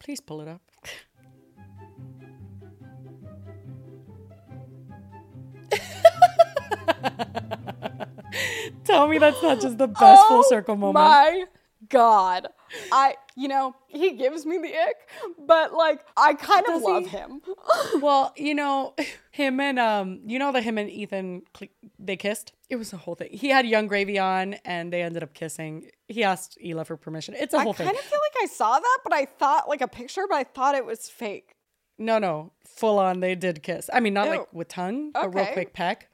[0.00, 0.62] Please pull it up.
[8.92, 11.04] Tell me that's not just the best full circle moment.
[11.04, 11.44] Oh My
[11.88, 12.48] God.
[12.90, 14.96] I, you know, he gives me the ick,
[15.46, 17.08] but like, I kind of Does love he?
[17.08, 17.42] him.
[18.00, 18.94] Well, you know,
[19.30, 21.42] him and um, you know that him and Ethan
[21.98, 22.52] they kissed.
[22.70, 23.28] It was a whole thing.
[23.30, 25.90] He had Yung Gravy on, and they ended up kissing.
[26.08, 27.34] He asked Hila for permission.
[27.38, 27.86] It's a whole thing.
[27.86, 30.36] I kind of feel like I saw that, but I thought like a picture, but
[30.36, 31.56] I thought it was fake.
[31.98, 33.20] No, no, full on.
[33.20, 33.90] They did kiss.
[33.92, 34.30] I mean, not Ew.
[34.30, 36.08] like with tongue, a real quick peck.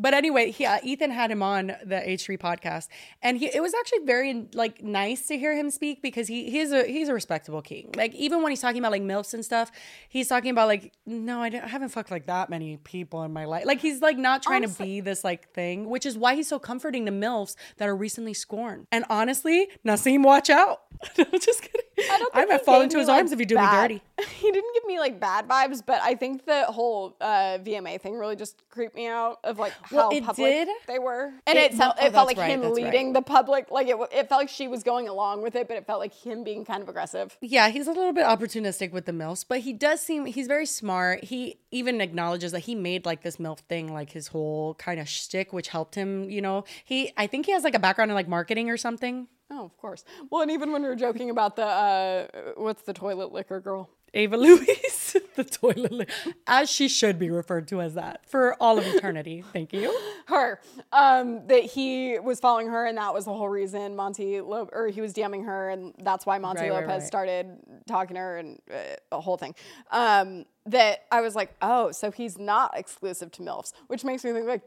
[0.00, 2.88] But anyway, he, uh, Ethan had him on the H3 podcast,
[3.22, 6.72] and he it was actually very like nice to hear him speak because he he's
[6.72, 7.90] a he's a respectable king.
[7.96, 9.70] Like even when he's talking about like milfs and stuff,
[10.08, 13.32] he's talking about like no, I, don't- I haven't fucked like that many people in
[13.32, 13.66] my life.
[13.66, 16.58] Like he's like not trying to be this like thing, which is why he's so
[16.58, 18.86] comforting to milfs that are recently scorned.
[18.90, 20.80] And honestly, Nassim, watch out.
[21.18, 21.80] I'm just kidding.
[22.10, 24.02] I don't I might fall into his like, arms if you do bad- me dirty.
[24.40, 28.16] He didn't give me like bad vibes, but I think the whole uh, VMA thing
[28.16, 30.68] really just creeped me out of like how Well, it public did.
[30.86, 32.84] they were, and It- it, felt oh, it felt like right, him that's right.
[32.84, 33.70] leading the public.
[33.70, 36.14] Like it, it felt like she was going along with it, but it felt like
[36.14, 37.36] him being kind of aggressive.
[37.40, 40.66] Yeah, he's a little bit opportunistic with the MILFs, but he does seem he's very
[40.66, 41.24] smart.
[41.24, 45.08] He even acknowledges that he made like this MILF thing like his whole kind of
[45.08, 46.64] shtick, which helped him, you know.
[46.84, 49.28] He I think he has like a background in like marketing or something.
[49.52, 50.04] Oh, of course.
[50.30, 52.26] Well, and even when we were joking about the uh,
[52.56, 53.90] what's the toilet liquor girl?
[54.14, 56.06] Ava Louise, the toilet, li-
[56.46, 59.44] as she should be referred to as that for all of eternity.
[59.52, 59.96] Thank you.
[60.26, 60.60] her
[60.92, 64.88] um that he was following her and that was the whole reason monty Lo- or
[64.88, 67.06] he was dming her and that's why monty Right, right, lopez right.
[67.06, 67.56] started
[67.88, 68.76] talking to her and uh,
[69.12, 69.54] a whole thing
[69.90, 74.32] um that i was like oh so he's not exclusive to milfs which makes me
[74.32, 74.62] think like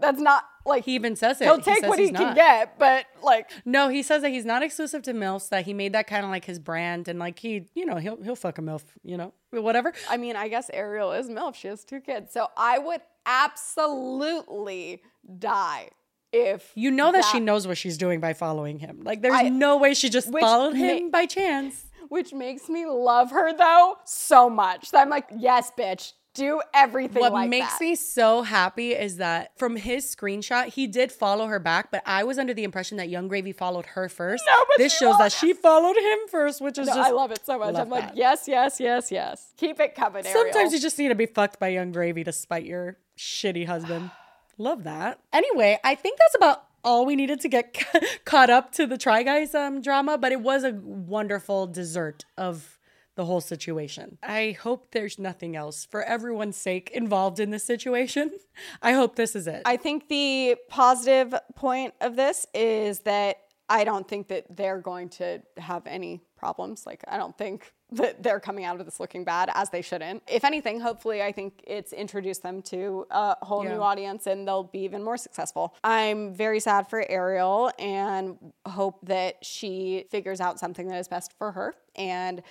[0.00, 1.44] that's not like He even says it.
[1.44, 2.34] he'll take says what he can not.
[2.34, 5.92] get but like No, he says that he's not exclusive to MILFs, that he made
[5.92, 8.62] that kind of like his brand and like he, you know, he'll he'll fuck a
[8.62, 9.92] MILF, you know, whatever.
[10.10, 15.02] i mean i guess ariel is milf she has two kids so i would absolutely
[15.38, 15.88] die
[16.32, 19.00] if You know that, she knows what she's doing by following him.
[19.04, 21.86] Like there's I- no way she just followed ma- him by chance.
[22.08, 24.90] which makes me love her though so much.
[24.90, 27.80] So I'm like, yes, bitch, do everything What like makes that.
[27.80, 32.24] me so happy is that from his screenshot, he did follow her back, but I
[32.24, 34.44] was under the impression that Yung Gravy followed her first.
[34.46, 37.30] No, but this shows that she followed him first, which is No, just I love
[37.30, 37.74] it so much.
[37.74, 39.52] I'm like, yes, yes, yes, yes.
[39.56, 40.44] Keep it coming, Ariel.
[40.44, 44.10] Sometimes you just need to be fucked by Yung Gravy to spite your shitty husband.
[44.58, 45.18] Love that.
[45.32, 47.84] Anyway, I think that's about all we needed to get
[48.24, 52.75] caught up to the Try Guys um, drama, but it was a wonderful dessert of
[53.16, 54.18] the whole situation.
[54.22, 58.30] I hope there's nothing else for everyone's sake involved in this situation.
[58.82, 59.62] I hope this is it.
[59.64, 63.38] I think the positive point of this is that
[63.68, 66.86] I don't think that they're going to have any problems.
[66.86, 70.22] Like, I don't think that they're coming out of this looking bad as they shouldn't.
[70.28, 73.74] If anything, hopefully, I think it's introduced them to a whole Yeah.
[73.74, 75.74] new audience and they'll be even more successful.
[75.82, 81.32] I'm very sad for Ariel and hope that she figures out something that is best
[81.38, 82.42] for her and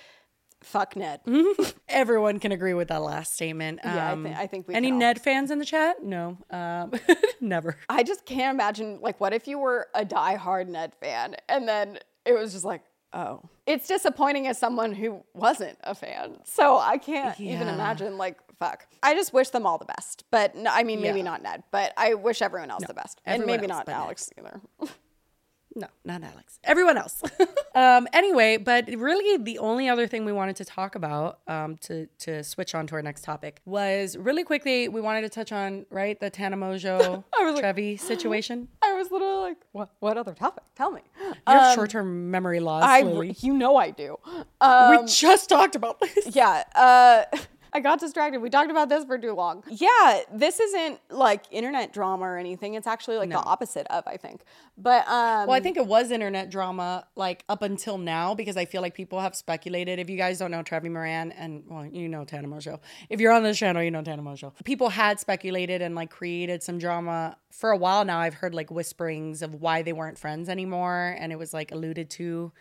[0.66, 1.20] fuck Ned.
[1.88, 3.80] Everyone can agree with that last statement.
[3.84, 5.00] Yeah, I Um, thi- I think we Any can all.
[5.00, 6.02] Ned fans in the chat?
[6.02, 6.92] No, um,
[7.40, 7.76] never.
[7.88, 11.98] I just can't imagine like what if you were a diehard Ned fan and then
[12.24, 13.40] it was just like, oh.
[13.66, 16.38] It's disappointing as someone who wasn't a fan.
[16.44, 17.74] So I can't even Yeah.
[17.74, 18.86] imagine like fuck.
[19.02, 20.24] I just wish them all the best.
[20.30, 21.24] But no, I mean maybe Yeah.
[21.24, 23.20] not Ned, but I wish everyone else the best.
[23.24, 24.00] And everyone maybe else not but Ned.
[24.00, 24.60] Alex either.
[25.78, 26.58] No, not Alex.
[26.64, 27.22] Everyone else.
[27.74, 32.06] um, anyway, but really the only other thing we wanted to talk about, um, to
[32.20, 35.84] to switch on to our next topic, was really quickly we wanted to touch on
[35.90, 38.68] right the Tana Mongeau was like- Trevi situation.
[38.82, 39.90] I was literally like, what?
[40.00, 40.64] What other topic?
[40.74, 41.02] Tell me.
[41.20, 43.36] You have short-term memory loss, I, Lily.
[43.40, 44.16] you know, I do.
[44.60, 46.34] Um, we just talked about this.
[46.34, 46.62] yeah.
[46.74, 47.24] Uh,
[47.76, 48.40] I got distracted.
[48.40, 49.62] We talked about this for too long.
[49.68, 52.72] Yeah, this isn't like internet drama or anything.
[52.72, 54.44] It's actually like the opposite of, I think.
[54.78, 58.64] But um, Well, I think it was internet drama like up until now because I
[58.64, 59.98] feel like people have speculated.
[59.98, 62.80] If you guys don't know Trevi Moran and well, you know Tana Mongeau.
[63.10, 64.52] If you're on this channel, you know Tana Mongeau.
[64.64, 68.20] People had speculated and like created some drama for a while now.
[68.20, 72.08] I've heard like whisperings of why they weren't friends anymore, and it was like alluded
[72.08, 72.52] to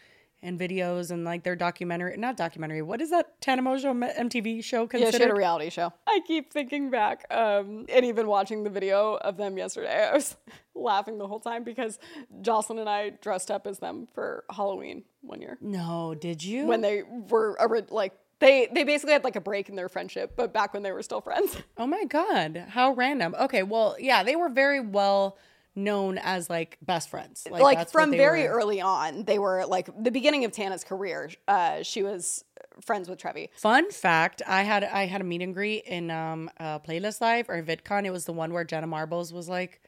[0.46, 2.82] in videos and like their documentary, not documentary.
[2.82, 5.18] What is that Tana Mongeau MTV show yeah, considered?
[5.18, 5.92] she had a reality show.
[6.08, 10.38] I keep thinking back, um, and even watching the video of them yesterday, I was
[10.76, 12.00] laughing the whole time because
[12.42, 16.68] Jocelyn and I dressed up as them for Halloween one year no, did you?
[16.68, 17.58] when they were
[17.90, 20.92] like they they basically had like a break in their friendship, but back when they
[20.92, 21.58] were still friends.
[21.78, 23.36] Oh my god, how random.
[23.40, 25.38] Okay, well, yeah, they were very well
[25.76, 27.48] known as like best friends.
[27.50, 28.50] like that's from very were.
[28.50, 31.30] early on, they were like the beginning of Tana's career.
[31.48, 32.44] Uh, she was
[32.82, 33.50] friends with Trevi.
[33.56, 37.50] Fun fact: I had I had a meet and greet in um uh, Playlist Live
[37.50, 38.06] or VidCon.
[38.06, 39.82] It was the one where Jenna Marbles was like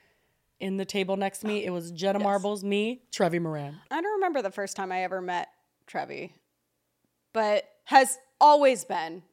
[0.60, 1.64] in the table next to me.
[1.64, 3.80] It was Jenna Marbles, me, Trevi Moran.
[3.92, 5.50] I don't remember the first time I ever met
[5.86, 6.34] Trevi,
[7.34, 9.24] but has always been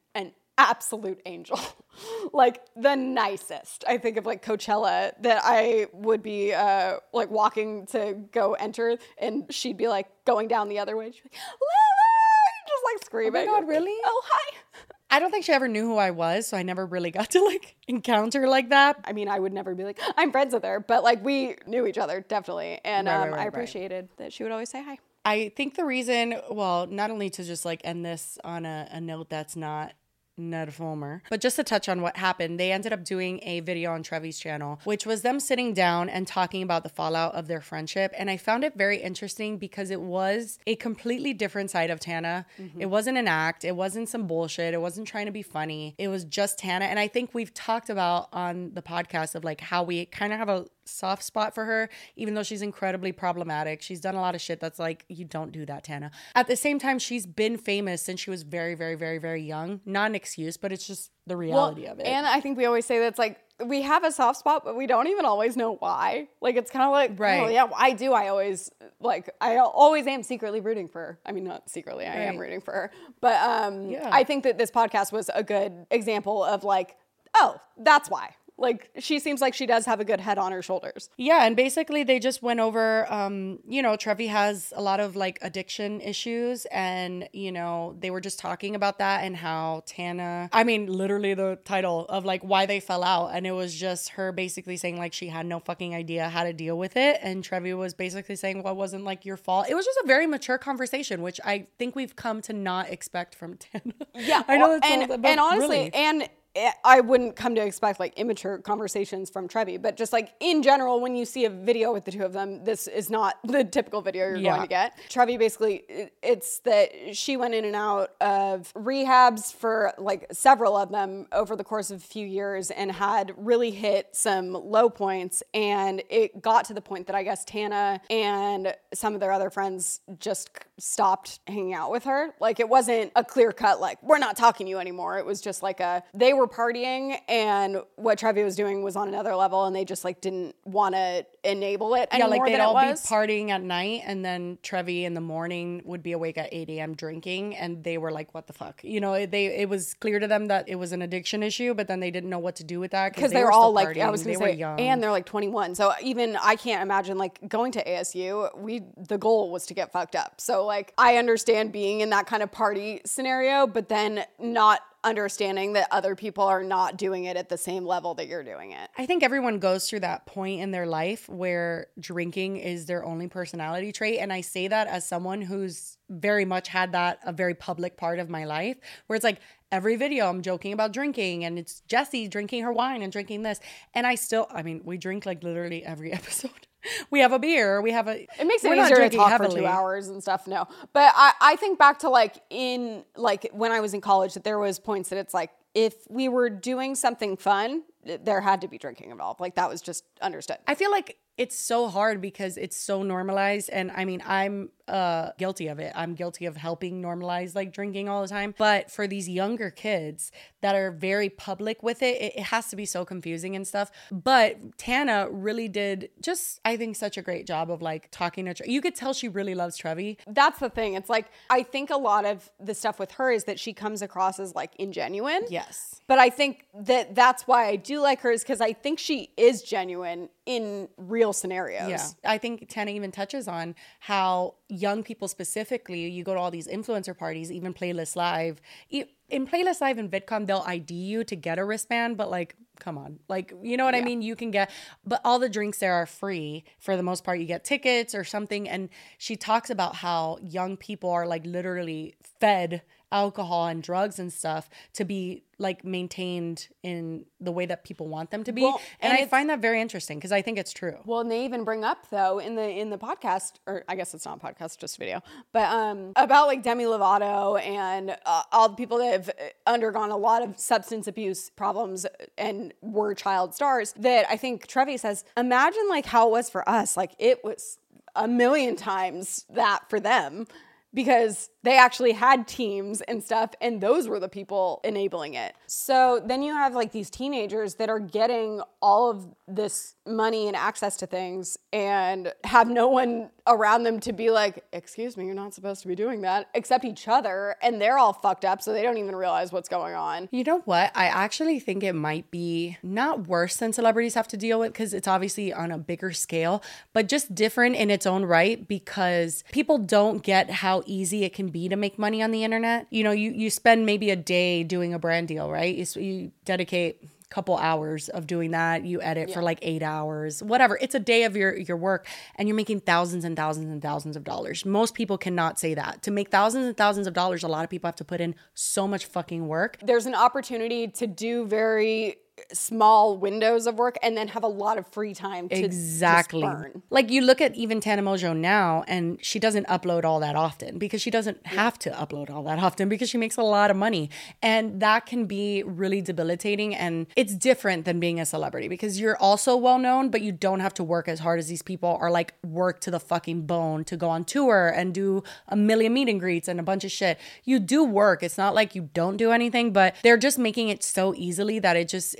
[0.57, 1.59] absolute angel.
[2.33, 3.83] like the nicest.
[3.87, 8.97] I think of like Coachella that I would be uh, like walking to go enter
[9.17, 11.11] and she'd be like going down the other way.
[11.11, 12.67] She'd be like, Lily!
[12.67, 13.45] Just like screaming.
[13.45, 13.95] God, really?
[14.03, 14.57] Oh, hi.
[15.11, 17.43] I don't think she ever knew who I was, so I never really got to
[17.43, 18.99] like encounter like that.
[19.05, 21.85] I mean, I would never be like, I'm friends with her, but like we knew
[21.85, 22.81] each other definitely.
[22.83, 23.47] And Right, um, right, I right.
[23.47, 24.97] appreciated that she would always say hi.
[25.23, 28.99] I think the reason, well, not only to just like end this on a, a
[28.99, 29.93] note that's not
[30.37, 33.91] Ned Fulmer, but just to touch on what happened, they ended up doing a video
[33.91, 37.61] on Trevi's channel, which was them sitting down and talking about the fallout of their
[37.61, 38.13] friendship.
[38.17, 42.45] And I found it very interesting because it was a completely different side of Tana.
[42.59, 42.81] Mm-hmm.
[42.81, 45.95] It wasn't an act, it wasn't some bullshit, it wasn't trying to be funny.
[45.97, 46.85] It was just Tana.
[46.85, 50.39] And I think we've talked about on the podcast of like how we kind of
[50.39, 53.81] have a soft spot for her, even though she's incredibly problematic.
[53.81, 56.11] She's done a lot of shit that's like, you don't do that, Tana.
[56.35, 59.81] At the same time, she's been famous since she was very, very, very, very young.
[59.85, 62.05] Not an excuse, but it's just the reality of it.
[62.05, 64.85] And I think we always say that's like we have a soft spot, but we
[64.85, 66.27] don't even always know why.
[66.41, 67.41] Like it's kind of like, right?
[67.41, 67.53] Right.
[67.53, 68.11] yeah, I do.
[68.13, 68.69] I always
[68.99, 69.29] like.
[69.41, 71.19] I always am secretly rooting for her.
[71.25, 72.05] I mean, not secretly.
[72.05, 74.09] I am rooting for her, but um, Yeah.
[74.11, 76.95] I think that this podcast was a good example of like,
[77.35, 78.35] oh, that's why.
[78.57, 81.09] Like she seems like she does have a good head on her shoulders.
[81.17, 85.15] Yeah, and basically they just went over um, you know, Trevi has a lot of
[85.15, 90.49] like addiction issues and, you know, they were just talking about that and how Tana
[90.53, 94.09] I mean, literally the title of like why they fell out and it was just
[94.09, 97.43] her basically saying like she had no fucking idea how to deal with it and
[97.43, 99.67] Trevi was basically saying well, wasn't like your fault.
[99.69, 103.35] It was just a very mature conversation, which I think we've come to not expect
[103.35, 103.93] from Tana.
[104.13, 105.93] Yeah, I know that's and all, and honestly, really.
[105.93, 110.29] and Eh, I wouldn't come to expect like immature conversations from Trevi, but just like
[110.39, 113.35] in general, when you see a video with the two of them, this is not
[113.43, 114.51] the typical video you're Yeah.
[114.55, 114.93] going to get.
[115.09, 115.83] Trevi basically,
[116.23, 121.57] it's that she went in and out of rehabs for like several of them over
[121.57, 126.41] the course of a few years and had really hit some low points, and it
[126.41, 130.49] got to the point that I guess Tana and some of their other friends just
[130.77, 132.33] stopped hanging out with her.
[132.39, 135.17] Like it wasn't a clear cut, like, we're not talking to you anymore.
[135.17, 139.07] It was just like a, they were partying and what Trevi was doing was on
[139.07, 142.73] another level and they just like didn't want to enable it yeah, like they'd all
[142.73, 146.69] be partying at night, and then Trevi in the morning would be awake at eight
[146.69, 146.95] a.m.
[146.95, 150.27] drinking, and they were like, "What the fuck?" You know, they it was clear to
[150.27, 152.79] them that it was an addiction issue, but then they didn't know what to do
[152.79, 154.79] with that because they, were all like, I was gonna were say, young.
[154.79, 155.75] and they're like 21.
[155.75, 158.55] So even I can't imagine like going to ASU.
[158.57, 160.41] We the goal was to get fucked up.
[160.41, 165.73] So like I understand being in that kind of party scenario, but then not understanding
[165.73, 168.89] that other people are not doing it at the same level that you're doing it.
[168.97, 173.27] I think everyone goes through that point in their life where drinking is their only
[173.27, 174.19] personality trait.
[174.19, 178.19] And I say that as someone who's very much had that a very public part
[178.19, 178.77] of my life
[179.07, 179.39] where it's like
[179.71, 183.59] every video I'm joking about drinking and it's Jessi drinking her wine and drinking this.
[183.93, 186.67] And I still, I mean, we drink like literally every episode.
[187.09, 188.27] We have a beer, we have a.
[188.39, 190.47] It makes it easier to talk for two hours and stuff.
[190.47, 194.33] No, but I, I think back to like in like when I was in college
[194.33, 198.61] that there was points that it's like if we were doing something fun, there had
[198.61, 199.39] to be drinking involved.
[199.39, 200.57] Like that was just understood.
[200.67, 205.31] I feel like it's so hard because it's so normalized and i mean i'm uh
[205.37, 205.91] guilty of it.
[205.95, 208.53] I'm guilty of helping normalize like drinking all the time.
[208.57, 210.31] But for these younger kids
[210.61, 213.91] that are very public with it it, it has to be so confusing and stuff.
[214.11, 218.53] But tana really did just i think such a great job of like talking to
[218.53, 220.17] Tre- you could tell she really loves trevi.
[220.27, 220.93] That's the thing.
[220.93, 224.01] It's like I think a lot of the stuff with her is that she comes
[224.01, 225.47] across as like ingenuine.
[225.49, 225.99] yes.
[226.07, 229.31] But I think that that's why I do like her is because I think she
[229.35, 231.89] is genuine in real scenarios.
[231.89, 232.07] Yeah.
[232.23, 236.67] I think Tana even touches on how young people specifically, you go to all these
[236.67, 238.61] influencer parties, even Playlist Live.
[238.89, 242.97] In Playlist Live and VidCon, they'll ID you to get a wristband, but like, come
[242.97, 243.19] on.
[243.27, 244.21] Like, you know what I mean?
[244.21, 244.69] You can get,
[245.05, 247.39] but all the drinks there are free for the most part.
[247.39, 248.67] You get tickets or something.
[248.69, 252.81] And she talks about how young people are like literally fed
[253.15, 258.29] alcohol and drugs and stuff to be like maintained in the way that people want
[258.29, 258.61] them to be.
[258.61, 260.97] Well, and, and I find that very interesting because I think it's true.
[261.05, 264.13] Well, and they even bring up though in the in the podcast, or I guess
[264.13, 268.43] it's not a podcast, just a video, but um about like Demi Lovato and uh,
[268.51, 269.31] all the people that have
[269.65, 272.05] undergone a lot of substance abuse problems
[272.37, 273.93] and were child stars.
[273.93, 276.97] That I think Trevi says, imagine like how it was for us.
[276.97, 277.77] Like it was
[278.13, 280.47] a million times that for them
[280.95, 285.53] because they actually had teams and stuff and those were the people enabling it.
[285.67, 290.55] So then you have like these teenagers that are getting all of this money and
[290.55, 295.35] access to things and have no one around them to be like, "Excuse me, you're
[295.35, 298.73] not supposed to be doing that," except each other and they're all fucked up so
[298.73, 300.29] they don't even realize what's going on.
[300.31, 300.91] You know what?
[300.95, 304.93] I actually think it might be not worse than celebrities have to deal with because
[304.93, 309.77] it's obviously on a bigger scale, but just different in its own right because people
[309.77, 312.87] don't get how easy it can be to make money on the internet.
[312.89, 315.75] You know, you you spend maybe a day doing a brand deal, right?
[315.75, 318.85] You, you dedicate couple hours of doing that.
[318.85, 320.77] You edit for like eight hours whatever.
[320.81, 324.15] It's a day of your your work and you're making thousands and thousands and thousands
[324.15, 324.65] of dollars.
[324.65, 326.01] Most people cannot say that.
[326.03, 328.35] To make thousands and thousands of dollars a lot of people have to put in
[328.53, 329.77] so much fucking work.
[329.81, 332.17] There's an opportunity to do very
[332.51, 336.41] small windows of work and then have a lot of free time to just exactly.
[336.41, 336.81] burn.
[336.89, 340.77] like you look at even Tana Mongeau now and she doesn't upload all that often
[340.77, 343.77] because she doesn't have to upload all that often because she makes a lot of
[343.77, 344.09] money.
[344.41, 349.17] And that can be really debilitating and it's different than being a celebrity because you're
[349.17, 352.11] also well known but you don't have to work as hard as these people are
[352.11, 356.09] like work to the fucking bone to go on tour and do a million meet
[356.09, 357.17] and greets and a bunch of shit.
[357.45, 358.23] You do work.
[358.23, 361.77] It's not like you don't do anything but they're just making it so easily that
[361.77, 362.15] it just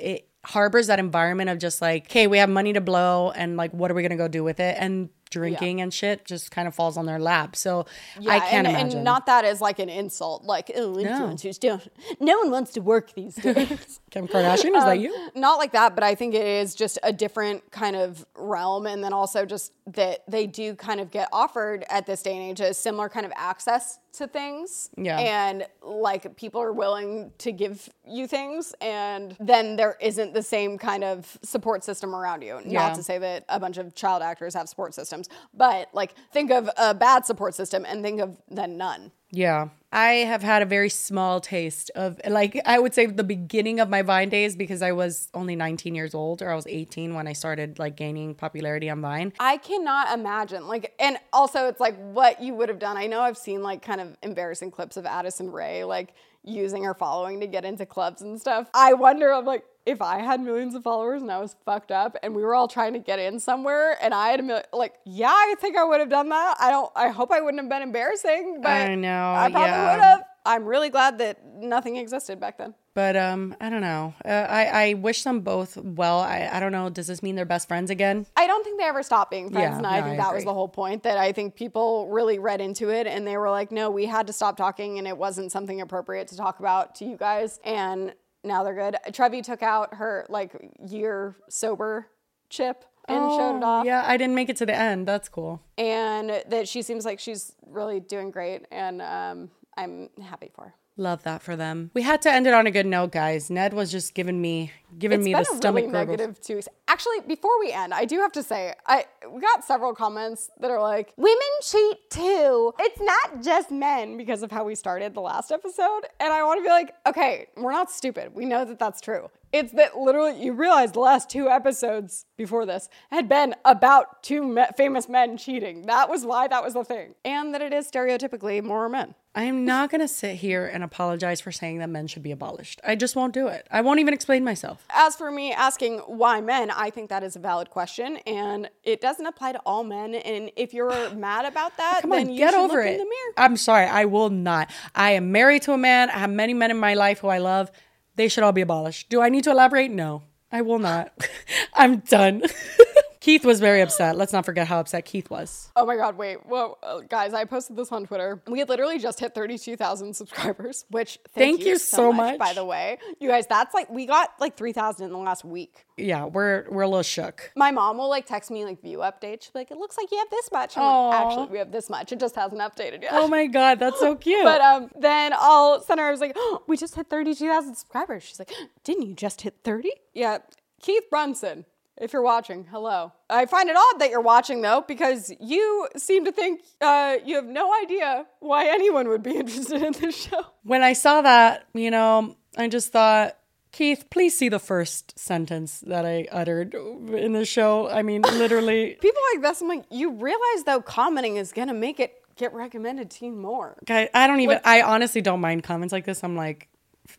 [0.45, 3.91] harbors that environment of just like, okay, we have money to blow, and like, what
[3.91, 4.77] are we gonna go do with it?
[4.79, 7.55] And drinking and shit just kind of falls on their lap.
[7.55, 7.85] So
[8.27, 8.97] I can't and, imagine.
[8.99, 11.85] And not that as like an insult, like oh, influencers don't.
[12.19, 13.99] No one wants to work these days.
[14.11, 15.29] Kim Kardashian, is that um, you?
[15.35, 19.03] Not like that, but I think it is just a different kind of realm, and
[19.03, 22.61] then also just that they do kind of get offered at this day and age
[22.61, 24.89] a similar kind of access to things.
[24.97, 25.19] Yeah.
[25.19, 30.77] And like people are willing to give you things, and then there isn't the same
[30.77, 32.59] kind of support system around you.
[32.65, 32.87] Yeah.
[32.87, 36.51] Not to say that a bunch of child actors have support systems, but like think
[36.51, 39.11] of a bad support system and think of then none.
[39.31, 39.69] Yeah.
[39.91, 43.87] I have had a very small taste of like I would say the beginning of
[43.87, 47.27] my Vine days because I was only 19 years old or I was 18 when
[47.27, 49.31] I started like gaining popularity on Vine.
[49.39, 50.67] I cannot imagine.
[50.67, 52.97] Like, and also it's like what you would have done.
[52.97, 56.13] I know I've seen like kind of embarrassing clips of Addison Rae, like
[56.45, 58.69] using her following to get into clubs and stuff.
[58.73, 62.17] I wonder, I'm like, if I had millions of followers and I was fucked up
[62.23, 64.95] and we were all trying to get in somewhere and I had a million, like,
[65.05, 66.55] yeah, I think I would have done that.
[66.59, 69.91] I don't, I hope I wouldn't have been embarrassing, but I know, I probably yeah.
[69.91, 70.23] would have.
[70.45, 72.73] I'm really glad that nothing existed back then.
[72.95, 74.13] But um I don't know.
[74.25, 76.19] Uh, I I wish them both well.
[76.21, 76.89] I I don't know.
[76.89, 78.25] Does this mean they're best friends again?
[78.35, 80.33] I don't think they ever stopped being friends, Yeah, and I no, think I that
[80.33, 81.03] was the whole point.
[81.03, 84.27] That I think people really read into it, and they were like, "No, we had
[84.27, 88.13] to stop talking, and it wasn't something appropriate to talk about to you guys." And
[88.45, 88.95] now they're good.
[89.13, 90.55] Trevi took out her like
[90.87, 92.07] year sober
[92.49, 95.07] chip and showed it off, Oh, Yeah, I didn't make it to the end.
[95.07, 95.61] That's cool.
[95.77, 100.73] and that she seems like she's really doing great, and um, I'm happy for her.
[100.97, 101.91] Love that for them.
[101.93, 103.49] We had to end it on a good note, guys.
[103.49, 106.55] Ned was just giving me giving It's me been the a stomach really negative two
[106.55, 106.69] weeks.
[106.87, 110.71] Actually, before we end, I do have to say, I we got several comments that
[110.71, 112.73] are like, "Women cheat too.
[112.79, 116.07] It's not just men," because of how we started the last episode.
[116.21, 118.33] And I want to be like, okay, we're not stupid.
[118.33, 119.29] We know that that's true.
[119.57, 124.43] It's that literally you realize the last two episodes before this had been about two
[124.43, 125.85] me- famous men cheating.
[125.85, 127.15] That was why that was the thing.
[127.23, 129.15] And that it is stereotypically more men.
[129.33, 132.31] I am not going to sit here and apologize for saying that men should be
[132.31, 132.79] abolished.
[132.85, 133.67] I just won't do it.
[133.71, 134.85] I won't even explain myself.
[134.89, 138.99] As for me asking why men, I think that is a valid question and it
[139.01, 140.15] doesn't apply to all men.
[140.15, 142.91] And if you're mad about that, Come then on, you get should over look it.
[142.93, 143.33] in the mirror.
[143.37, 144.69] I'm sorry, I will not.
[144.93, 146.09] I am married to a man.
[146.09, 147.71] I have many men in my life who I love.
[148.15, 149.09] They should all be abolished.
[149.09, 149.91] Do I need to elaborate?
[149.91, 151.13] No, I will not.
[151.73, 152.43] I'm done.
[153.25, 154.15] Keith was very upset.
[154.17, 155.71] Let's not forget how upset Keith was.
[155.75, 156.45] Oh my God, wait.
[156.45, 158.39] Well, uh, guys, I posted this on Twitter.
[158.45, 162.37] We had literally just hit 32,000 subscribers, which thank, Thank you so much.
[162.37, 162.99] by the way.
[163.19, 165.87] You guys, that's like, we got like 3,000 in the last week.
[165.97, 167.51] Yeah, we're we're a little shook.
[167.55, 169.45] My mom will like text me like view updates.
[169.45, 170.77] She'll be like, it looks like you have this much.
[170.77, 171.09] I'm Aw.
[171.09, 172.11] like, actually, we have this much.
[172.11, 173.13] It just hasn't updated yet.
[173.13, 174.43] Oh my god, that's so cute.
[174.43, 176.05] But um, then I'll send her.
[176.05, 178.21] I was like, oh, we just hit thirty-two thousand subscribers.
[178.21, 178.51] She's like,
[178.83, 179.93] didn't you just hit thirty?
[180.13, 180.39] Yeah,
[180.79, 181.65] Keith Brunson.
[181.97, 183.13] If you're watching, hello.
[183.29, 187.35] I find it odd that you're watching though, because you seem to think uh, you
[187.35, 190.45] have no idea why anyone would be interested in this show.
[190.63, 193.37] when I saw that, you know, I just thought,
[193.71, 197.89] Keith, please see the first sentence that I uttered in the show.
[197.89, 201.99] I mean, literally, People like this, I'm like, you realize though, commenting is gonna make
[201.99, 203.77] it get recommended to you more.
[203.85, 204.59] guy, I don't even.
[204.65, 206.23] I honestly don't mind comments like this.
[206.23, 206.67] I'm like,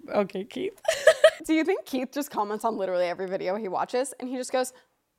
[0.09, 0.81] okay, Keith.
[1.47, 4.53] Do you think Keith just comments on literally every video he watches, and he just
[4.53, 4.73] goes,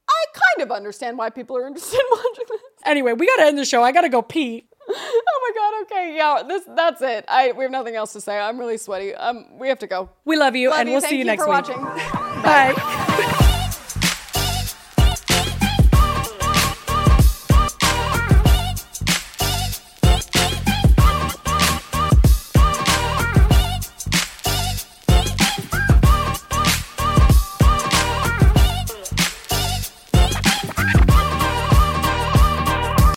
[0.09, 3.57] "I kind of understand why people are interested in watching this." anyway, we gotta end
[3.57, 3.83] the show.
[3.83, 4.67] I gotta go pee.
[4.89, 7.25] oh my god, okay, yeah, this that's it.
[7.27, 8.37] I we have nothing else to say.
[8.39, 9.13] I'm really sweaty.
[9.15, 10.09] Um, we have to go.
[10.25, 10.93] We love you, Love and you.
[10.93, 11.67] we'll Thank see you, you next for week.
[11.67, 11.83] watching.
[12.43, 13.43] Bye.